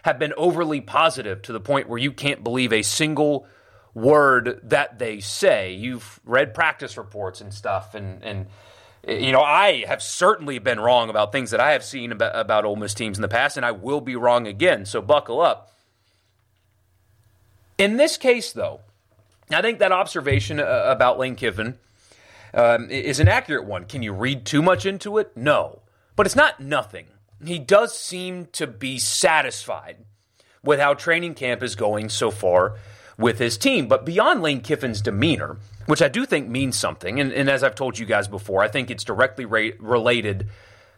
have 0.04 0.20
been 0.20 0.34
overly 0.38 0.82
positive 0.82 1.42
to 1.44 1.54
the 1.54 1.60
point 1.60 1.90
where 1.90 2.00
you 2.00 2.12
can't 2.12 2.44
believe 2.44 2.72
a 2.74 2.82
single 2.82 3.48
word 3.94 4.60
that 4.64 5.00
they 5.00 5.20
say. 5.20 5.74
You've 5.74 6.20
read 6.24 6.54
practice 6.54 6.98
reports 6.98 7.42
and 7.42 7.54
stuff, 7.54 7.96
and, 7.96 8.24
and 8.24 8.48
You 9.08 9.32
know, 9.32 9.42
I 9.42 9.86
have 9.88 10.02
certainly 10.02 10.60
been 10.60 10.80
wrong 10.80 11.10
about 11.10 11.32
things 11.32 11.52
that 11.52 11.60
I 11.62 11.72
have 11.72 11.84
seen 11.84 12.12
about, 12.12 12.36
about 12.36 12.66
Ole 12.66 12.76
Miss 12.76 12.94
teams 12.94 13.18
in 13.18 13.22
the 13.22 13.28
past, 13.30 13.56
and 13.56 13.66
I 13.66 13.72
will 13.72 14.02
be 14.02 14.16
wrong 14.16 14.48
again. 14.48 14.86
So 14.86 15.02
buckle 15.02 15.40
up. 15.40 15.72
In 17.78 17.98
this 17.98 18.18
case, 18.18 18.52
though, 18.52 18.82
I 19.50 19.62
think 19.62 19.80
that 19.80 19.92
observation 19.92 20.60
uh, 20.60 20.84
about 20.86 21.18
Lane 21.18 21.36
Kiffin 21.36 21.76
um, 22.54 22.90
is 22.90 23.20
an 23.20 23.28
accurate 23.28 23.66
one. 23.66 23.86
Can 23.86 24.04
you 24.04 24.14
read 24.14 24.46
too 24.46 24.62
much 24.62 24.86
into 24.86 25.18
it? 25.18 25.36
No. 25.36 25.82
But 26.16 26.26
it's 26.26 26.36
not 26.36 26.60
nothing. 26.60 27.08
He 27.44 27.60
does 27.60 27.98
seem 27.98 28.48
to 28.54 28.66
be 28.66 28.98
satisfied 28.98 29.98
with 30.64 30.80
how 30.80 30.94
training 30.94 31.36
camp 31.36 31.62
is 31.62 31.76
going 31.76 32.10
so 32.10 32.32
far 32.32 32.76
with 33.18 33.40
his 33.40 33.58
team. 33.58 33.88
But 33.88 34.06
beyond 34.06 34.42
Lane 34.42 34.62
Kiffin's 34.62 35.02
demeanor, 35.02 35.58
which 35.86 36.02
I 36.02 36.08
do 36.08 36.26
think 36.26 36.50
means 36.50 36.78
something, 36.78 37.20
and, 37.20 37.32
and 37.32 37.50
as 37.50 37.64
I've 37.64 37.76
told 37.76 37.98
you 37.98 38.06
guys 38.06 38.28
before, 38.28 38.64
I 38.64 38.68
think 38.68 38.92
it's 38.92 39.04
directly 39.04 39.46
ra- 39.46 39.70
related 39.80 40.48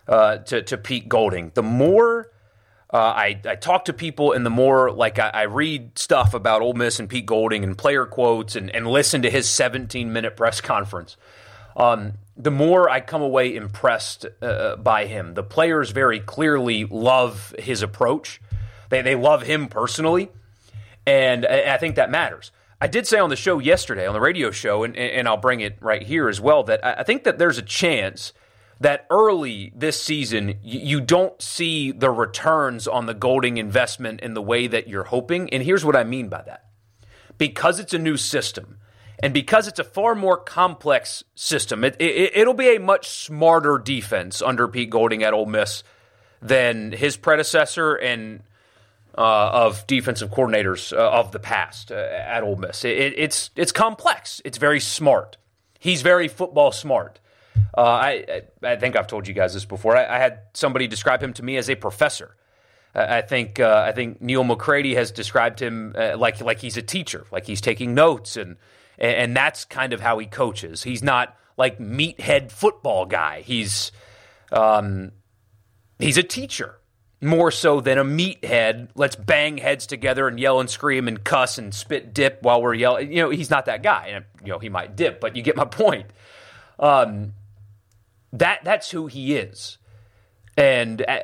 uh, 0.08 0.38
to, 0.38 0.62
to 0.64 0.78
Pete 0.78 1.08
Golding. 1.08 1.52
The 1.54 1.64
more 1.64 2.32
uh, 2.92 2.98
I, 2.98 3.40
I 3.46 3.56
talk 3.56 3.86
to 3.86 3.94
people, 3.94 4.32
and 4.32 4.44
the 4.44 4.50
more 4.50 4.90
like 4.92 5.20
I, 5.20 5.30
I, 5.30 5.42
read 5.44 5.98
stuff 6.00 6.34
about 6.34 6.64
Ole 6.64 6.74
Miss 6.74 7.00
and 7.00 7.08
Pete 7.08 7.28
Golding 7.28 7.64
and 7.64 7.78
player 7.78 8.08
quotes, 8.08 8.56
and, 8.56 8.74
and 8.76 8.88
listen 8.88 9.22
to 9.22 9.30
his 9.30 9.48
17 9.48 10.12
minute 10.12 10.36
press 10.36 10.60
conference, 10.62 11.16
um, 11.80 12.14
the 12.38 12.52
more 12.52 12.90
I 12.90 13.00
come 13.00 13.22
away 13.22 13.56
impressed 13.56 14.26
uh, 14.42 14.76
by 14.76 15.06
him. 15.06 15.34
The 15.34 15.44
players 15.44 15.92
very 15.92 16.20
clearly 16.20 16.86
love 16.86 17.56
his 17.58 17.82
approach. 17.82 18.42
They 18.90 19.02
they 19.02 19.16
love 19.16 19.44
him 19.44 19.68
personally, 19.68 20.30
and 21.06 21.46
I, 21.46 21.76
I 21.76 21.78
think 21.78 21.96
that 21.96 22.12
matters. 22.12 22.52
I 22.82 22.88
did 22.88 23.08
say 23.08 23.20
on 23.20 23.30
the 23.30 23.36
show 23.36 23.60
yesterday, 23.60 24.08
on 24.08 24.14
the 24.14 24.22
radio 24.22 24.52
show, 24.52 24.84
and, 24.84 24.96
and 24.96 25.28
I'll 25.28 25.38
bring 25.38 25.60
it 25.60 25.78
right 25.82 26.02
here 26.02 26.30
as 26.30 26.40
well, 26.40 26.64
that 26.64 26.80
I 26.86 27.04
think 27.04 27.26
that 27.26 27.38
there's 27.38 27.58
a 27.58 27.62
chance 27.62 28.32
that 28.80 29.06
early 29.10 29.74
this 29.76 30.02
season 30.02 30.56
you 30.64 31.02
don't 31.02 31.42
see 31.42 31.92
the 31.92 32.10
returns 32.10 32.88
on 32.88 33.06
the 33.06 33.14
Golding 33.14 33.58
investment 33.58 34.22
in 34.22 34.34
the 34.34 34.42
way 34.42 34.68
that 34.68 34.88
you're 34.88 35.04
hoping. 35.06 35.50
And 35.50 35.62
here's 35.64 35.84
what 35.84 35.98
I 35.98 36.06
mean 36.06 36.30
by 36.30 36.42
that. 36.44 36.68
Because 37.38 37.80
it's 37.80 37.94
a 37.94 38.00
new 38.00 38.16
system 38.16 38.78
and 39.22 39.34
because 39.34 39.68
it's 39.68 39.80
a 39.80 39.84
far 39.84 40.16
more 40.16 40.38
complex 40.38 41.24
system, 41.36 41.84
it, 41.84 41.96
it, 42.00 42.48
will 42.48 42.54
be 42.54 42.76
a 42.76 42.80
much 42.80 43.10
smarter 43.10 43.78
defense 43.78 44.42
under 44.42 44.68
Pete 44.68 44.90
Golding 44.90 45.24
at 45.24 45.34
Ole 45.34 45.46
Miss 45.46 45.84
than 46.42 46.92
his 46.92 47.18
predecessor 47.18 47.96
and 47.96 48.42
uh, 49.18 49.50
of 49.52 49.86
defensive 49.88 50.30
coordinators 50.32 50.96
uh, 50.96 51.12
of 51.12 51.32
the 51.32 51.40
past 51.40 51.92
uh, 51.92 51.96
at 51.96 52.44
Ole 52.44 52.56
Miss. 52.56 52.86
It, 52.86 53.14
it's 53.18 53.50
it's 53.56 53.74
complex. 53.74 54.42
It's 54.46 54.58
very 54.58 54.80
smart. 54.80 55.38
He's 55.80 56.02
very 56.02 56.28
football 56.28 56.72
smart. 56.72 57.20
Uh, 57.78 57.82
I, 57.82 58.42
I 58.64 58.78
think 58.78 58.96
I've 58.96 59.08
told 59.08 59.28
you 59.28 59.34
guys 59.34 59.54
this 59.54 59.66
before. 59.66 59.98
I, 59.98 60.06
I 60.06 60.20
had 60.20 60.40
somebody 60.54 60.88
describe 60.88 61.22
him 61.22 61.34
to 61.34 61.44
me 61.44 61.58
as 61.58 61.70
a 61.70 61.76
professor. 61.76 62.36
I 62.96 63.22
think 63.22 63.60
uh, 63.60 63.84
I 63.86 63.92
think 63.92 64.20
Neal 64.22 64.44
McCready 64.44 64.96
has 64.96 65.12
described 65.12 65.62
him 65.62 65.94
uh, 65.98 66.18
like 66.18 66.42
like 66.42 66.60
he's 66.60 66.78
a 66.78 66.82
teacher, 66.82 67.26
like 67.32 67.46
he's 67.46 67.62
taking 67.62 67.94
notes, 67.94 68.36
and 68.36 68.58
and 69.00 69.36
that's 69.36 69.66
kind 69.66 69.94
of 69.94 70.02
how 70.02 70.20
he 70.20 70.26
coaches. 70.26 70.84
He's 70.84 71.02
not 71.02 71.36
like 71.58 71.80
meathead 71.80 72.52
football 72.52 73.06
guy. 73.06 73.42
He's 73.42 73.92
um, 74.52 75.12
he's 76.00 76.18
a 76.18 76.24
teacher 76.24 76.76
more 77.22 77.52
so 77.52 77.82
than 77.82 77.98
a 77.98 78.04
meathead. 78.04 78.90
Let's 78.96 79.16
bang 79.16 79.58
heads 79.58 79.88
together 79.88 80.28
and 80.28 80.40
yell 80.40 80.60
and 80.60 80.70
scream 80.70 81.08
and 81.08 81.24
cuss 81.24 81.58
and 81.58 81.74
spit 81.74 82.14
dip 82.14 82.42
while 82.44 82.62
we're 82.62 82.74
yelling. 82.74 83.12
You 83.12 83.24
know, 83.24 83.30
he's 83.30 83.50
not 83.50 83.66
that 83.66 83.84
guy. 83.84 84.08
And 84.08 84.26
you 84.44 84.52
know, 84.52 84.60
he 84.60 84.70
might 84.70 84.96
dip, 84.96 85.20
but 85.20 85.36
you 85.36 85.42
get 85.42 85.56
my 85.56 85.66
point. 85.66 86.08
Um, 86.78 87.34
that 88.34 88.64
that's 88.64 88.92
who 88.92 89.08
he 89.08 89.36
is, 89.36 89.78
and 90.56 91.04
uh, 91.08 91.22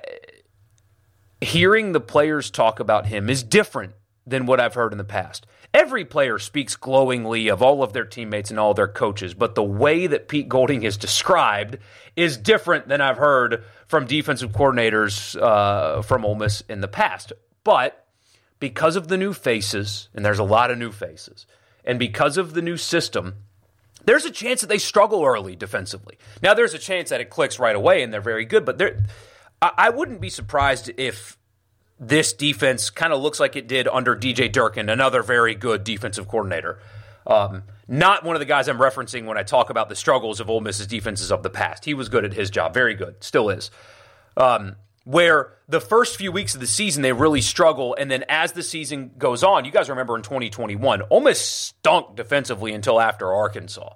hearing 1.39 1.91
the 1.91 1.99
players 1.99 2.49
talk 2.49 2.79
about 2.79 3.05
him 3.05 3.29
is 3.29 3.43
different 3.43 3.93
than 4.27 4.45
what 4.45 4.59
I've 4.59 4.73
heard 4.73 4.91
in 4.91 4.97
the 4.97 5.03
past. 5.03 5.45
Every 5.73 6.05
player 6.05 6.39
speaks 6.39 6.75
glowingly 6.75 7.47
of 7.47 7.61
all 7.61 7.83
of 7.83 7.93
their 7.93 8.05
teammates 8.05 8.49
and 8.49 8.59
all 8.59 8.73
their 8.73 8.87
coaches, 8.87 9.33
but 9.33 9.55
the 9.55 9.63
way 9.63 10.07
that 10.07 10.27
Pete 10.27 10.49
Golding 10.49 10.83
is 10.83 10.97
described 10.97 11.77
is 12.15 12.37
different 12.37 12.87
than 12.87 13.01
I've 13.01 13.17
heard 13.17 13.63
from 13.87 14.05
defensive 14.05 14.51
coordinators 14.51 15.39
uh, 15.39 16.01
from 16.01 16.25
Ole 16.25 16.35
Miss 16.35 16.61
in 16.69 16.81
the 16.81 16.87
past. 16.87 17.33
But 17.63 18.07
because 18.59 18.95
of 18.95 19.09
the 19.09 19.17
new 19.17 19.33
faces, 19.33 20.09
and 20.13 20.25
there's 20.25 20.39
a 20.39 20.43
lot 20.43 20.71
of 20.71 20.77
new 20.77 20.91
faces, 20.91 21.45
and 21.83 21.99
because 21.99 22.37
of 22.37 22.53
the 22.53 22.61
new 22.61 22.77
system, 22.77 23.35
there's 24.05 24.25
a 24.25 24.31
chance 24.31 24.61
that 24.61 24.67
they 24.67 24.77
struggle 24.77 25.23
early 25.23 25.55
defensively. 25.55 26.17
Now, 26.41 26.53
there's 26.53 26.73
a 26.73 26.79
chance 26.79 27.09
that 27.09 27.21
it 27.21 27.29
clicks 27.29 27.59
right 27.59 27.75
away 27.75 28.01
and 28.01 28.13
they're 28.13 28.21
very 28.21 28.45
good, 28.45 28.65
but 28.65 28.81
I 29.61 29.89
wouldn't 29.89 30.21
be 30.21 30.29
surprised 30.29 30.91
if 30.97 31.37
this 31.99 32.33
defense 32.33 32.89
kind 32.89 33.13
of 33.13 33.21
looks 33.21 33.39
like 33.39 33.55
it 33.55 33.67
did 33.67 33.87
under 33.87 34.15
DJ 34.15 34.51
Durkin, 34.51 34.89
another 34.89 35.23
very 35.23 35.55
good 35.55 35.83
defensive 35.83 36.27
coordinator. 36.27 36.79
Um, 37.25 37.63
not 37.87 38.23
one 38.23 38.35
of 38.35 38.39
the 38.39 38.45
guys 38.45 38.67
I'm 38.67 38.77
referencing 38.77 39.25
when 39.25 39.37
I 39.37 39.43
talk 39.43 39.69
about 39.69 39.89
the 39.89 39.95
struggles 39.95 40.39
of 40.39 40.49
Ole 40.49 40.61
Miss's 40.61 40.87
defenses 40.87 41.31
of 41.31 41.43
the 41.43 41.49
past. 41.49 41.85
He 41.85 41.93
was 41.93 42.09
good 42.09 42.25
at 42.25 42.33
his 42.33 42.49
job, 42.49 42.73
very 42.73 42.95
good, 42.95 43.23
still 43.23 43.49
is. 43.49 43.71
Um, 44.37 44.75
where 45.05 45.53
the 45.69 45.79
first 45.79 46.17
few 46.17 46.31
weeks 46.31 46.55
of 46.55 46.61
the 46.61 46.67
season 46.67 47.03
they 47.03 47.13
really 47.13 47.41
struggle, 47.41 47.95
and 47.97 48.09
then 48.09 48.25
as 48.27 48.53
the 48.53 48.63
season 48.63 49.11
goes 49.17 49.43
on, 49.43 49.63
you 49.63 49.71
guys 49.71 49.87
remember 49.87 50.15
in 50.15 50.23
2021, 50.23 51.03
almost 51.03 51.63
stunk 51.63 52.15
defensively 52.15 52.73
until 52.73 52.99
after 52.99 53.31
Arkansas, 53.31 53.93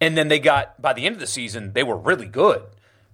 and 0.00 0.16
then 0.16 0.28
they 0.28 0.38
got 0.38 0.80
by 0.80 0.94
the 0.94 1.04
end 1.04 1.14
of 1.14 1.20
the 1.20 1.26
season 1.26 1.74
they 1.74 1.82
were 1.82 1.96
really 1.96 2.26
good, 2.26 2.62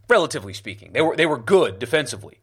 relatively 0.08 0.54
speaking. 0.54 0.92
They 0.92 1.00
were 1.00 1.16
they 1.16 1.26
were 1.26 1.38
good 1.38 1.80
defensively. 1.80 2.40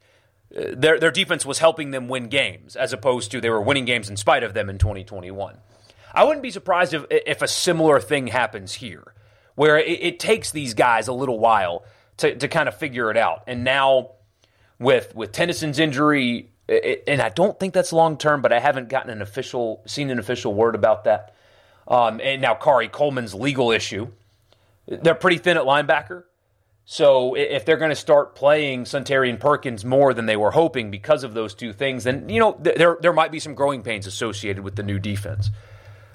Their 0.50 0.98
their 0.98 1.10
defense 1.10 1.44
was 1.44 1.58
helping 1.58 1.90
them 1.90 2.08
win 2.08 2.28
games 2.28 2.74
as 2.74 2.92
opposed 2.92 3.30
to 3.32 3.40
they 3.40 3.50
were 3.50 3.60
winning 3.60 3.84
games 3.84 4.08
in 4.08 4.16
spite 4.16 4.42
of 4.42 4.54
them 4.54 4.70
in 4.70 4.78
2021. 4.78 5.58
I 6.14 6.24
wouldn't 6.24 6.42
be 6.42 6.50
surprised 6.50 6.94
if 6.94 7.04
if 7.10 7.42
a 7.42 7.48
similar 7.48 8.00
thing 8.00 8.28
happens 8.28 8.74
here, 8.74 9.12
where 9.56 9.78
it, 9.78 9.98
it 10.00 10.18
takes 10.18 10.50
these 10.50 10.72
guys 10.74 11.06
a 11.06 11.12
little 11.12 11.38
while 11.38 11.84
to 12.18 12.34
to 12.34 12.48
kind 12.48 12.68
of 12.68 12.76
figure 12.76 13.10
it 13.10 13.16
out, 13.16 13.42
and 13.46 13.62
now 13.62 14.12
with 14.78 15.14
with 15.14 15.32
Tennyson's 15.32 15.78
injury, 15.78 16.50
and 17.06 17.20
I 17.20 17.28
don't 17.28 17.58
think 17.60 17.74
that's 17.74 17.92
long 17.92 18.16
term, 18.16 18.40
but 18.40 18.52
I 18.52 18.60
haven't 18.60 18.88
gotten 18.88 19.10
an 19.10 19.20
official 19.20 19.82
seen 19.86 20.10
an 20.10 20.18
official 20.18 20.54
word 20.54 20.74
about 20.74 21.04
that. 21.04 21.34
Um, 21.86 22.20
and 22.22 22.40
now 22.40 22.54
Khari 22.54 22.90
Coleman's 22.90 23.34
legal 23.34 23.70
issue. 23.70 24.08
They're 24.86 25.14
pretty 25.14 25.38
thin 25.38 25.56
at 25.56 25.64
linebacker. 25.64 26.24
So 26.90 27.34
if 27.34 27.66
they're 27.66 27.76
going 27.76 27.90
to 27.90 27.94
start 27.94 28.34
playing 28.34 28.84
Suntarine 28.84 29.38
Perkins 29.38 29.84
more 29.84 30.14
than 30.14 30.24
they 30.24 30.36
were 30.36 30.52
hoping 30.52 30.90
because 30.90 31.22
of 31.22 31.34
those 31.34 31.52
two 31.52 31.74
things, 31.74 32.04
then 32.04 32.30
you 32.30 32.40
know 32.40 32.56
there 32.58 32.96
there 33.02 33.12
might 33.12 33.30
be 33.30 33.40
some 33.40 33.54
growing 33.54 33.82
pains 33.82 34.06
associated 34.06 34.64
with 34.64 34.74
the 34.74 34.82
new 34.82 34.98
defense. 34.98 35.50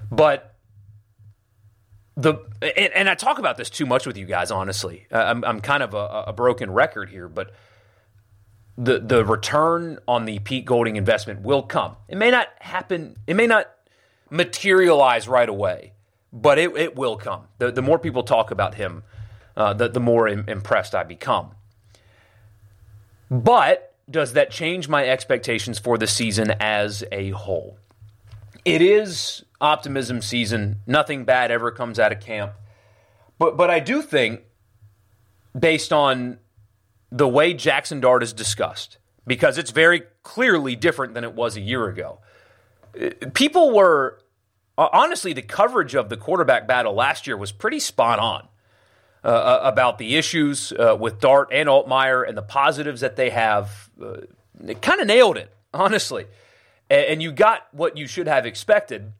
But 0.10 0.56
the 2.18 2.38
and, 2.64 2.92
and 2.92 3.08
I 3.08 3.14
talk 3.14 3.38
about 3.38 3.56
this 3.56 3.70
too 3.70 3.86
much 3.86 4.08
with 4.08 4.18
you 4.18 4.26
guys. 4.26 4.50
Honestly, 4.50 5.06
I'm 5.12 5.46
I'm 5.46 5.62
kind 5.62 5.84
of 5.84 5.94
a, 5.94 6.24
a 6.26 6.34
broken 6.34 6.72
record 6.72 7.10
here, 7.12 7.30
but 7.30 7.54
the 8.76 8.98
the 8.98 9.24
return 9.24 10.00
on 10.08 10.26
the 10.26 10.40
Pete 10.40 10.66
Golding 10.66 10.96
investment 10.96 11.42
will 11.42 11.62
come. 11.62 11.98
It 12.08 12.18
may 12.18 12.32
not 12.32 12.48
happen. 12.60 13.18
It 13.28 13.36
may 13.36 13.46
not 13.46 13.70
materialize 14.32 15.28
right 15.28 15.50
away, 15.50 15.94
but 16.32 16.58
it, 16.58 16.76
it 16.76 16.96
will 16.96 17.18
come. 17.18 17.44
The, 17.60 17.72
the 17.72 17.84
more 17.84 18.00
people 18.00 18.24
talk 18.24 18.50
about 18.50 18.74
him, 18.74 19.04
uh, 19.56 19.74
the, 19.74 19.90
the 19.90 20.00
more 20.00 20.28
Im- 20.28 20.46
impressed 20.48 20.96
I 20.96 21.04
become. 21.04 21.52
But 23.30 23.96
does 24.10 24.34
that 24.34 24.52
change 24.52 24.88
my 24.88 25.08
expectations 25.08 25.80
for 25.80 25.98
the 25.98 26.08
season 26.08 26.54
as 26.60 27.04
a 27.12 27.32
whole? 27.32 27.78
It 28.66 28.82
is 28.82 29.44
optimism 29.60 30.22
season. 30.22 30.80
Nothing 30.86 31.26
bad 31.26 31.52
ever 31.52 31.72
comes 31.72 32.00
out 32.00 32.12
of 32.12 32.20
camp. 32.20 32.54
But 33.40 33.58
but 33.58 33.70
I 33.70 33.80
do 33.80 34.02
think 34.02 34.42
based 35.58 35.92
on 35.92 36.40
the 37.12 37.28
way 37.28 37.54
Jackson 37.54 38.00
Dart 38.00 38.24
is 38.24 38.34
discussed 38.34 38.98
because 39.26 39.58
it's 39.58 39.72
very 39.72 40.04
clearly 40.24 40.76
different 40.76 41.14
than 41.14 41.24
it 41.24 41.34
was 41.34 41.56
a 41.56 41.62
year 41.62 41.88
ago. 41.88 42.20
People 43.34 43.74
were 43.74 44.20
honestly 44.78 45.34
the 45.34 45.42
coverage 45.42 45.96
of 45.96 46.10
the 46.10 46.18
quarterback 46.18 46.68
battle 46.68 46.94
last 46.94 47.28
year 47.28 47.38
was 47.38 47.52
pretty 47.52 47.80
spot 47.80 48.20
on 48.20 48.48
uh, 49.24 49.28
uh 49.28 49.60
about 49.64 49.98
the 49.98 50.16
issues 50.16 50.72
uh, 50.74 50.96
with 51.00 51.20
Dart 51.20 51.50
and 51.52 51.70
Altmyer 51.70 52.28
and 52.28 52.38
the 52.38 52.42
positives 52.42 53.02
that 53.02 53.16
they 53.16 53.30
have. 53.30 53.90
Uh, 54.02 54.22
it 54.68 54.82
kind 54.82 55.02
of 55.02 55.08
nailed 55.08 55.38
it, 55.38 55.52
honestly, 55.74 56.26
and, 56.90 57.06
and, 57.06 57.24
you 57.24 57.32
got 57.32 57.68
what 57.72 57.98
you 57.98 58.08
should 58.08 58.28
have 58.28 58.46
expected 58.46 59.14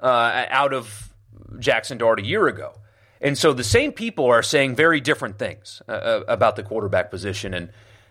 uh, 0.00 0.46
out 0.48 0.72
of 0.72 1.12
Jackson 1.58 1.98
Dart 1.98 2.20
a 2.20 2.24
year 2.24 2.46
ago. 2.48 2.74
And 3.20 3.38
so 3.38 3.52
the 3.52 3.64
same 3.64 3.92
people 3.92 4.26
are 4.26 4.42
saying 4.42 4.74
very 4.74 5.00
different 5.00 5.38
things 5.38 5.82
uh, 5.88 6.22
about 6.26 6.56
the 6.56 6.62
quarterback 6.62 7.10
position. 7.10 7.54
And 7.54 7.70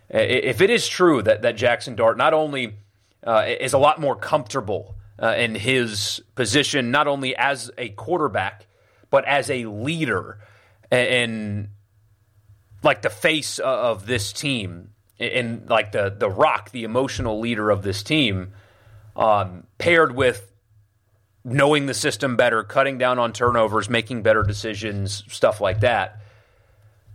if 0.10 0.62
it 0.62 0.70
is 0.70 0.88
true 0.88 1.22
that, 1.24 1.42
that 1.42 1.58
Jackson 1.58 1.96
Dart 1.96 2.18
not 2.18 2.34
only 2.34 2.76
is 3.28 3.74
a 3.74 3.78
lot 3.78 4.00
more 4.00 4.16
comfortable 4.16 4.96
in 5.22 5.56
his 5.56 6.22
position, 6.36 6.92
not 6.92 7.08
only 7.08 7.36
as 7.36 7.70
a 7.78 7.90
quarterback, 7.90 8.68
but 9.10 9.26
as 9.26 9.50
a 9.50 9.66
leader, 9.66 10.40
and 10.92 11.70
like 12.84 13.02
the 13.02 13.10
face 13.10 13.60
of 13.60 14.06
this 14.06 14.34
team 14.34 14.90
and 15.20 15.70
like 15.70 15.92
the 15.92 16.14
the 16.16 16.30
rock, 16.30 16.72
the 16.72 16.84
emotional 16.84 17.40
leader 17.40 17.70
of 17.70 17.84
this 17.84 18.04
team, 18.04 18.54
um, 19.16 19.66
paired 19.78 20.16
with 20.16 20.52
knowing 21.44 21.86
the 21.86 21.94
system 21.94 22.36
better, 22.36 22.64
cutting 22.64 22.98
down 22.98 23.20
on 23.20 23.34
turnovers, 23.34 23.90
making 23.90 24.22
better 24.22 24.44
decisions, 24.44 25.24
stuff 25.28 25.62
like 25.62 25.80
that. 25.82 26.22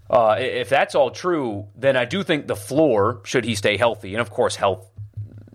Uh, 0.09 0.37
if 0.39 0.69
that's 0.69 0.95
all 0.95 1.11
true, 1.11 1.67
then 1.75 1.97
I 1.97 2.05
do 2.05 2.23
think 2.23 2.47
the 2.47 2.57
floor, 2.57 3.21
should 3.25 3.45
he 3.45 3.55
stay 3.57 3.77
healthy, 3.77 4.15
and 4.15 4.21
of 4.21 4.31
course, 4.31 4.57
health 4.57 4.89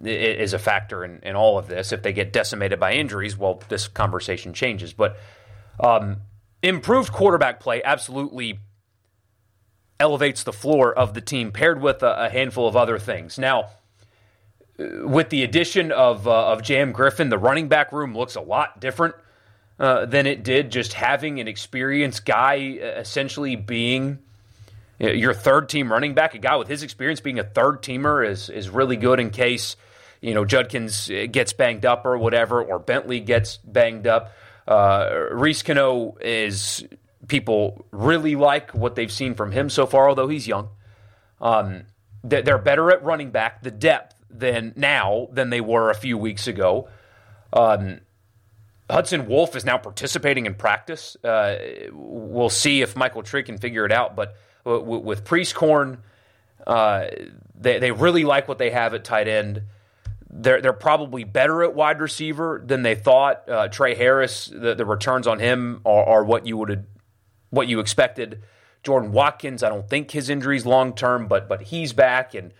is 0.03 0.53
a 0.53 0.59
factor 0.59 1.05
in, 1.05 1.19
in 1.23 1.35
all 1.35 1.57
of 1.57 1.67
this. 1.67 1.91
If 1.91 2.01
they 2.01 2.11
get 2.11 2.33
decimated 2.33 2.79
by 2.79 2.93
injuries, 2.93 3.37
well, 3.37 3.61
this 3.69 3.87
conversation 3.87 4.53
changes. 4.53 4.93
But 4.93 5.17
um, 5.79 6.17
improved 6.63 7.12
quarterback 7.12 7.60
play 7.60 7.82
absolutely 7.84 8.60
elevates 10.00 10.44
the 10.44 10.53
floor 10.53 10.94
of 10.94 11.13
the 11.13 11.22
team, 11.22 11.51
paired 11.51 11.82
with 11.82 12.01
a, 12.03 12.25
a 12.25 12.30
handful 12.30 12.68
of 12.68 12.75
other 12.75 12.98
things. 12.98 13.38
Now, 13.38 13.70
with 14.77 15.30
the 15.30 15.44
addition 15.44 15.91
of 15.91 16.27
uh, 16.27 16.51
of 16.51 16.63
Jam 16.63 16.91
Griffin, 16.91 17.30
the 17.30 17.38
running 17.38 17.68
back 17.68 17.91
room 17.91 18.15
looks 18.15 18.36
a 18.36 18.41
lot 18.41 18.80
different 18.80 19.15
uh, 19.80 20.06
than 20.06 20.25
it 20.25 20.44
did. 20.44 20.72
Just 20.72 20.94
having 20.94 21.39
an 21.39 21.48
experienced 21.48 22.25
guy 22.25 22.80
uh, 22.82 23.00
essentially 23.00 23.56
being 23.56 24.20
uh, 25.00 25.08
your 25.08 25.34
third 25.34 25.70
team 25.70 25.91
running 25.91 26.13
back, 26.13 26.34
a 26.34 26.39
guy 26.39 26.56
with 26.56 26.68
his 26.68 26.84
experience 26.84 27.22
being 27.22 27.39
a 27.39 27.44
third 27.44 27.82
teamer, 27.82 28.27
is 28.27 28.50
is 28.50 28.70
really 28.70 28.96
good 28.96 29.20
in 29.20 29.30
case 29.30 29.75
you 30.20 30.34
know 30.34 30.46
Judkins 30.46 31.10
uh, 31.10 31.27
gets 31.32 31.53
banged 31.53 31.86
up 31.86 32.06
or 32.06 32.18
whatever, 32.18 32.63
or 32.63 32.80
Bentley 32.80 33.20
gets 33.20 33.58
banged 33.58 34.08
up. 34.08 34.34
Uh, 34.68 35.27
Reese 35.32 35.63
Cano 35.63 36.18
is 36.22 36.84
people 37.27 37.86
really 37.91 38.36
like 38.36 38.72
what 38.72 38.96
they've 38.96 39.12
seen 39.12 39.36
from 39.36 39.51
him 39.51 39.70
so 39.70 39.86
far, 39.86 40.10
although 40.10 40.27
he's 40.27 40.48
young. 40.48 40.70
Um, 41.39 41.84
they're 42.24 42.58
better 42.58 42.91
at 42.91 43.03
running 43.03 43.32
back, 43.32 43.63
the 43.63 43.72
depth 43.72 44.15
than 44.30 44.74
now 44.75 45.27
than 45.32 45.50
they 45.50 45.62
were 45.62 45.89
a 45.89 45.96
few 45.96 46.18
weeks 46.18 46.48
ago. 46.48 46.88
Um, 47.51 48.01
Hudson 48.89 49.27
Wolf 49.27 49.56
is 49.56 49.65
now 49.65 49.77
participating 49.77 50.46
in 50.46 50.53
practice. 50.53 51.15
Uh, 51.24 51.56
we'll 51.91 52.50
see 52.50 52.82
if 52.82 52.96
Michael 52.96 53.24
Trigg 53.24 53.46
can 53.46 53.58
figure 53.58 53.86
it 53.86 53.91
out. 53.91 54.15
But 54.15 54.36
w- 54.65 55.00
with 55.00 55.24
Prieskorn, 55.24 56.00
uh, 56.68 57.08
they, 57.56 57.80
they 57.80 57.91
really 57.91 58.24
like 58.24 58.48
what 58.48 58.58
they 58.58 58.70
have 58.70 58.94
at 58.94 59.03
tight 59.03 59.27
end. 59.27 59.63
They're, 60.33 60.61
they're 60.61 60.73
probably 60.73 61.25
better 61.25 61.61
at 61.63 61.75
wide 61.75 62.00
receiver 62.00 62.63
than 62.65 62.83
they 62.83 62.95
thought. 62.95 63.50
Uh, 63.50 63.67
Tre 63.67 63.95
Harris, 63.95 64.47
the, 64.47 64.73
the 64.75 64.85
returns 64.85 65.27
on 65.27 65.39
him 65.39 65.81
are, 65.85 66.05
are 66.05 66.23
what 66.23 66.47
you 66.47 66.57
would 66.57 66.85
what 67.50 67.67
you 67.67 67.79
expected. 67.81 68.41
Jordan 68.81 69.11
Watkins, 69.11 69.61
I 69.61 69.69
don't 69.69 69.88
think 69.89 70.11
his 70.11 70.29
injury's 70.29 70.65
long 70.65 70.93
term, 70.93 71.27
but 71.27 71.50
but 71.50 71.63
he's 71.63 71.91
back, 71.91 72.33
and 72.33 72.53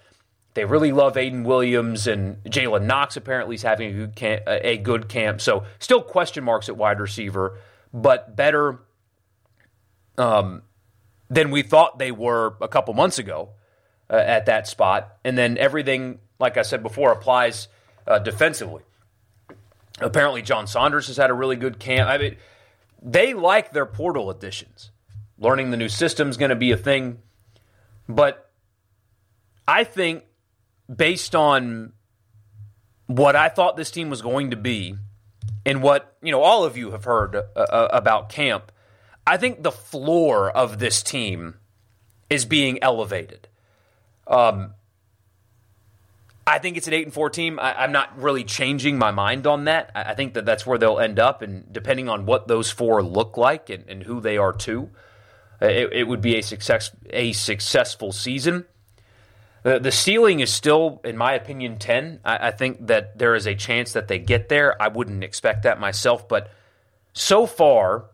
they 0.54 0.66
really 0.66 0.92
love 0.92 1.16
Ayden 1.16 1.46
Williams 1.46 2.08
and 2.08 2.44
Jalen 2.44 2.84
Knox. 2.84 3.16
Apparently, 3.16 3.56
is 3.56 3.62
having 3.62 3.90
a 3.90 3.94
good 3.94 4.16
camp, 4.16 4.44
a 4.48 4.78
good 4.78 5.08
camp. 5.08 5.40
So 5.40 5.64
still 5.80 6.02
question 6.02 6.44
marks 6.44 6.68
at 6.68 6.76
wide 6.76 7.00
receiver, 7.00 7.58
but 7.94 8.36
better 8.36 8.80
um, 10.18 10.64
than 11.30 11.52
we 11.52 11.62
thought 11.62 11.98
they 12.00 12.12
were 12.12 12.56
a 12.62 12.68
couple 12.68 12.94
months 12.94 13.18
ago 13.18 13.52
uh, 14.10 14.16
at 14.16 14.46
that 14.48 14.68
spot. 14.68 15.18
And 15.24 15.38
then 15.38 15.58
everything, 15.58 16.20
like 16.42 16.58
I 16.58 16.64
said 16.64 16.84
before, 16.84 17.12
applies 17.12 17.68
uh, 18.08 18.20
defensively. 18.20 18.84
Apparently, 20.00 20.42
John 20.42 20.68
Saunders 20.68 21.08
has 21.08 21.18
had 21.18 21.30
a 21.30 21.34
really 21.34 21.56
good 21.56 21.80
camp. 21.80 22.10
I 22.10 22.18
mean 22.18 22.38
they 23.02 23.34
like 23.34 23.72
their 23.74 23.86
portal 23.86 24.30
additions. 24.30 24.92
Learning 25.40 25.72
the 25.72 25.78
new 25.78 25.90
system 25.90 26.30
is 26.30 26.38
going 26.38 26.50
to 26.50 26.56
be 26.56 26.72
a 26.72 26.78
thing. 26.78 27.20
But 28.08 28.50
I 29.68 29.84
think, 29.84 30.26
based 30.94 31.34
on 31.34 31.94
what 33.08 33.36
I 33.36 33.50
thought 33.50 33.76
this 33.76 33.92
team 33.92 34.10
was 34.10 34.22
going 34.22 34.52
to 34.52 34.56
be, 34.58 34.96
and 35.66 35.82
what 35.82 36.16
you 36.22 36.32
know, 36.32 36.42
all 36.42 36.64
of 36.64 36.78
you 36.78 36.92
have 36.92 37.06
heard 37.06 37.36
uh, 37.36 37.42
uh 37.56 37.88
about 37.92 38.30
camp, 38.30 38.72
I 39.26 39.38
think 39.38 39.64
the 39.64 39.72
floor 39.72 40.50
of 40.52 40.80
this 40.80 41.02
team 41.02 41.56
is 42.30 42.46
being 42.46 42.82
elevated. 42.84 43.48
Um, 44.28 44.76
I 46.46 46.58
think 46.60 46.78
it's 46.78 46.88
an 46.88 46.94
eight 46.94 47.06
and 47.06 47.14
four 47.14 47.30
team. 47.30 47.60
I, 47.60 47.84
am 47.84 47.92
not 47.92 48.20
really 48.20 48.44
changing 48.44 48.98
my 48.98 49.12
mind 49.12 49.46
on 49.46 49.66
that. 49.66 49.92
I, 49.94 50.04
I, 50.04 50.14
think 50.16 50.34
that 50.34 50.46
that's 50.46 50.66
where 50.66 50.78
they'll 50.78 51.00
end 51.00 51.20
up, 51.20 51.42
and 51.42 51.72
depending 51.72 52.10
on 52.10 52.26
what 52.26 52.48
those 52.48 52.72
four 52.72 53.04
look 53.04 53.38
like 53.38 53.70
and, 53.70 53.86
and 53.88 54.04
who 54.04 54.20
they 54.22 54.38
are 54.38 54.54
too, 54.54 54.90
it, 55.62 55.94
it, 55.94 56.08
would 56.08 56.22
be 56.22 56.38
a 56.38 56.42
success 56.42 56.92
a 57.12 57.34
successful 57.34 58.12
season. 58.12 58.66
The, 59.64 59.78
the 59.78 59.92
ceiling 59.92 60.40
is 60.40 60.52
still, 60.52 61.00
in 61.04 61.16
my 61.16 61.34
opinion, 61.34 61.78
ten. 61.78 62.20
I, 62.26 62.48
I 62.48 62.52
think 62.52 62.88
that 62.88 63.20
there 63.20 63.36
is 63.36 63.46
a 63.46 63.54
chance 63.54 63.94
that 63.94 64.08
they 64.08 64.18
get 64.18 64.50
there. 64.50 64.82
I 64.82 64.88
wouldn't 64.88 65.24
expect 65.24 65.64
that 65.64 65.80
myself, 65.80 66.28
but 66.28 66.50
so 67.14 67.46
far, 67.46 68.06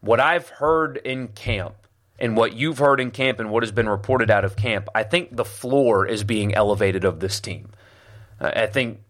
what 0.00 0.20
I've 0.20 0.48
heard 0.48 0.98
in 0.98 1.28
camp 1.28 1.81
and 2.18 2.36
what 2.36 2.54
you've 2.54 2.78
heard 2.78 3.00
in 3.00 3.10
camp 3.10 3.40
and 3.40 3.50
what 3.50 3.62
has 3.62 3.72
been 3.72 3.88
reported 3.88 4.30
out 4.30 4.44
of 4.44 4.56
camp, 4.56 4.88
I 4.94 5.02
think 5.02 5.36
the 5.36 5.44
floor 5.44 6.06
is 6.06 6.24
being 6.24 6.54
elevated 6.54 7.04
of 7.04 7.20
this 7.20 7.40
team. 7.40 7.70
Uh, 8.40 8.52
I 8.54 8.66
think 8.66 9.00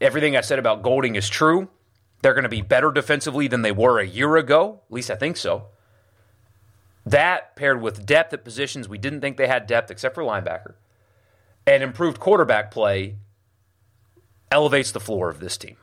everything 0.00 0.36
I 0.36 0.40
said 0.40 0.58
about 0.58 0.82
Golding 0.82 1.16
is 1.16 1.28
true. 1.28 1.68
They're 2.22 2.34
going 2.34 2.44
to 2.44 2.48
be 2.48 2.62
better 2.62 2.92
defensively 2.92 3.48
than 3.48 3.62
they 3.62 3.72
were 3.72 3.98
a 3.98 4.06
year 4.06 4.36
ago. 4.36 4.80
At 4.86 4.92
least 4.92 5.10
I 5.10 5.16
think 5.16 5.36
so. 5.36 5.66
That 7.04 7.56
paired 7.56 7.82
with 7.82 8.06
depth 8.06 8.32
at 8.32 8.44
positions 8.44 8.88
we 8.88 8.98
didn't 8.98 9.20
think 9.20 9.36
they 9.36 9.48
had 9.48 9.66
depth 9.66 9.90
except 9.90 10.14
for 10.14 10.22
linebacker 10.22 10.74
and 11.66 11.82
improved 11.82 12.20
quarterback 12.20 12.70
play 12.70 13.16
elevates 14.50 14.92
the 14.92 15.00
floor 15.00 15.28
of 15.28 15.40
this 15.40 15.56
team. 15.56 15.76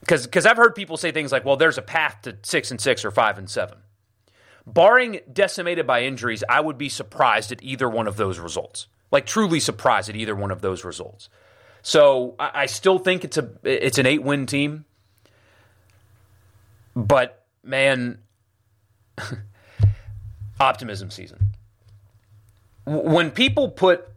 Because 0.00 0.46
I've 0.46 0.56
heard 0.56 0.74
people 0.74 0.96
say 0.96 1.12
things 1.12 1.32
like, 1.32 1.44
well, 1.44 1.56
there's 1.56 1.76
a 1.76 1.82
path 1.82 2.22
to 2.22 2.36
six 2.42 2.70
and 2.70 2.80
six 2.80 3.04
or 3.04 3.10
five 3.10 3.36
and 3.36 3.48
seven 3.48 3.78
barring 4.72 5.20
decimated 5.32 5.86
by 5.86 6.02
injuries, 6.02 6.44
I 6.48 6.60
would 6.60 6.78
be 6.78 6.88
surprised 6.88 7.52
at 7.52 7.62
either 7.62 7.88
one 7.88 8.06
of 8.06 8.16
those 8.16 8.38
results. 8.38 8.86
Like 9.10 9.26
truly 9.26 9.60
surprised 9.60 10.08
at 10.08 10.16
either 10.16 10.34
one 10.34 10.50
of 10.50 10.60
those 10.60 10.84
results. 10.84 11.28
So 11.82 12.34
I, 12.38 12.50
I 12.54 12.66
still 12.66 12.98
think 12.98 13.24
it's 13.24 13.38
a 13.38 13.48
it's 13.64 13.98
an 13.98 14.06
eight 14.06 14.22
win 14.22 14.46
team. 14.46 14.84
But 16.94 17.44
man, 17.62 18.18
optimism 20.60 21.10
season. 21.10 21.38
When 22.84 23.30
people 23.30 23.68
put 23.68 24.08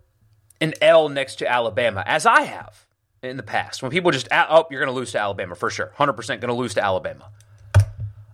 an 0.59 0.73
L 0.81 1.09
next 1.09 1.37
to 1.37 1.49
Alabama, 1.49 2.03
as 2.05 2.25
I 2.25 2.41
have 2.41 2.85
in 3.21 3.37
the 3.37 3.43
past, 3.43 3.81
when 3.81 3.91
people 3.91 4.11
just 4.11 4.27
oh 4.31 4.65
you're 4.69 4.81
going 4.81 4.93
to 4.93 4.99
lose 4.99 5.11
to 5.13 5.19
Alabama 5.19 5.55
for 5.55 5.69
sure, 5.69 5.91
hundred 5.95 6.13
percent 6.13 6.41
going 6.41 6.53
to 6.53 6.59
lose 6.59 6.73
to 6.73 6.83
Alabama. 6.83 7.29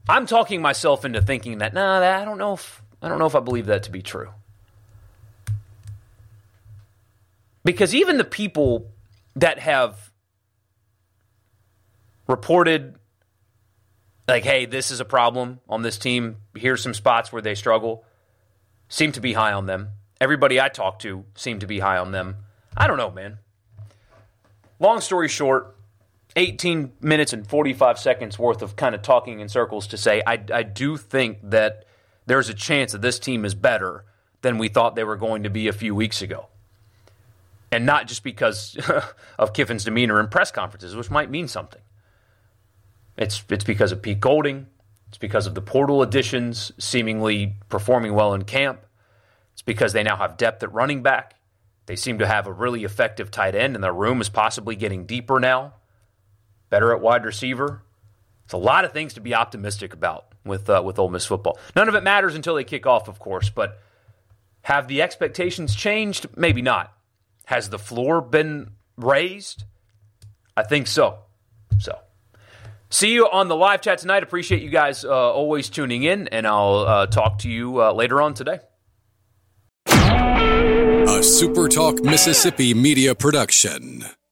I'm 0.09 0.25
talking 0.25 0.61
myself 0.61 1.05
into 1.05 1.21
thinking 1.21 1.59
that 1.59 1.73
nah, 1.73 1.99
I 1.99 2.25
don't 2.25 2.37
know 2.37 2.53
if 2.53 2.81
I 3.01 3.09
don't 3.09 3.19
know 3.19 3.25
if 3.25 3.35
I 3.35 3.39
believe 3.39 3.67
that 3.67 3.83
to 3.83 3.91
be 3.91 4.01
true. 4.01 4.29
Because 7.63 7.93
even 7.93 8.17
the 8.17 8.23
people 8.23 8.89
that 9.35 9.59
have 9.59 10.11
reported 12.27 12.95
like 14.27 14.43
hey, 14.43 14.65
this 14.65 14.91
is 14.91 14.99
a 14.99 15.05
problem 15.05 15.59
on 15.69 15.83
this 15.83 15.97
team, 15.97 16.37
here's 16.55 16.83
some 16.83 16.93
spots 16.93 17.31
where 17.31 17.41
they 17.41 17.55
struggle, 17.55 18.03
seem 18.89 19.11
to 19.13 19.21
be 19.21 19.33
high 19.33 19.53
on 19.53 19.65
them. 19.65 19.89
Everybody 20.19 20.59
I 20.59 20.67
talk 20.67 20.99
to 20.99 21.25
seem 21.35 21.59
to 21.59 21.67
be 21.67 21.79
high 21.79 21.97
on 21.97 22.11
them. 22.11 22.37
I 22.75 22.87
don't 22.87 22.97
know, 22.97 23.11
man. 23.11 23.39
Long 24.79 25.01
story 25.01 25.27
short, 25.27 25.76
18 26.37 26.93
minutes 27.01 27.33
and 27.33 27.45
45 27.45 27.97
seconds 27.97 28.37
worth 28.37 28.61
of 28.61 28.75
kind 28.75 28.93
of 28.93 29.01
talking 29.01 29.39
in 29.39 29.49
circles 29.49 29.87
to 29.87 29.97
say 29.97 30.21
I, 30.25 30.39
I 30.53 30.63
do 30.63 30.95
think 30.95 31.39
that 31.49 31.85
there's 32.27 32.47
a 32.47 32.53
chance 32.53 32.91
that 32.91 33.01
this 33.01 33.17
team 33.17 33.43
is 33.43 33.55
better 33.55 34.05
than 34.43 34.59
we 34.59 34.67
thought 34.67 34.95
they 34.95 35.03
were 35.03 35.15
going 35.15 35.43
to 35.43 35.49
be 35.49 35.67
a 35.67 35.73
few 35.73 35.95
weeks 35.95 36.21
ago. 36.21 36.47
And 37.71 37.85
not 37.85 38.07
just 38.07 38.23
because 38.23 38.77
of 39.39 39.53
Kiffin's 39.53 39.83
demeanor 39.83 40.19
in 40.19 40.27
press 40.27 40.51
conferences, 40.51 40.95
which 40.95 41.09
might 41.09 41.31
mean 41.31 41.47
something. 41.47 41.81
It's, 43.17 43.43
it's 43.49 43.63
because 43.63 43.91
of 43.91 44.03
Pete 44.03 44.19
Golding. 44.19 44.67
It's 45.09 45.17
because 45.17 45.47
of 45.47 45.55
the 45.55 45.61
portal 45.61 46.03
additions 46.03 46.71
seemingly 46.77 47.55
performing 47.67 48.13
well 48.13 48.35
in 48.35 48.43
camp. 48.43 48.85
It's 49.53 49.63
because 49.63 49.91
they 49.91 50.03
now 50.03 50.17
have 50.17 50.37
depth 50.37 50.61
at 50.61 50.71
running 50.71 51.01
back. 51.01 51.33
They 51.87 51.95
seem 51.95 52.19
to 52.19 52.27
have 52.27 52.45
a 52.45 52.53
really 52.53 52.83
effective 52.83 53.31
tight 53.31 53.55
end, 53.55 53.73
and 53.73 53.83
their 53.83 53.93
room 53.93 54.21
is 54.21 54.29
possibly 54.29 54.75
getting 54.75 55.05
deeper 55.05 55.39
now 55.39 55.73
better 56.69 56.93
at 56.93 57.01
wide 57.01 57.25
receiver. 57.25 57.83
It's 58.45 58.53
a 58.53 58.57
lot 58.57 58.85
of 58.85 58.93
things 58.93 59.13
to 59.15 59.19
be 59.19 59.35
optimistic 59.35 59.93
about 59.93 60.33
with 60.45 60.69
uh, 60.69 60.81
with 60.83 60.97
Ole 60.99 61.09
Miss 61.09 61.25
football. 61.25 61.59
None 61.75 61.89
of 61.89 61.95
it 61.95 62.03
matters 62.03 62.35
until 62.35 62.55
they 62.55 62.63
kick 62.63 62.85
off, 62.85 63.07
of 63.07 63.19
course. 63.19 63.49
But 63.49 63.79
have 64.61 64.87
the 64.87 65.01
expectations 65.01 65.75
changed? 65.75 66.27
Maybe 66.35 66.61
not. 66.61 66.93
Has 67.45 67.69
the 67.69 67.79
floor 67.79 68.21
been 68.21 68.71
raised? 68.97 69.63
I 70.55 70.63
think 70.63 70.87
so. 70.87 71.19
So, 71.79 71.99
see 72.89 73.13
you 73.13 73.29
on 73.29 73.47
the 73.47 73.55
live 73.55 73.81
chat 73.81 73.99
tonight. 73.99 74.23
Appreciate 74.23 74.61
you 74.61 74.69
guys 74.69 75.05
uh, 75.05 75.09
always 75.09 75.69
tuning 75.69 76.03
in, 76.03 76.27
and 76.29 76.47
I'll 76.47 76.79
uh, 76.79 77.05
talk 77.07 77.39
to 77.39 77.49
you 77.49 77.81
uh, 77.81 77.91
later 77.93 78.21
on 78.21 78.33
today. 78.33 78.59
A 79.87 81.19
SuperTalk 81.21 82.03
Mississippi 82.03 82.73
Media 82.73 83.15
Production. 83.15 84.03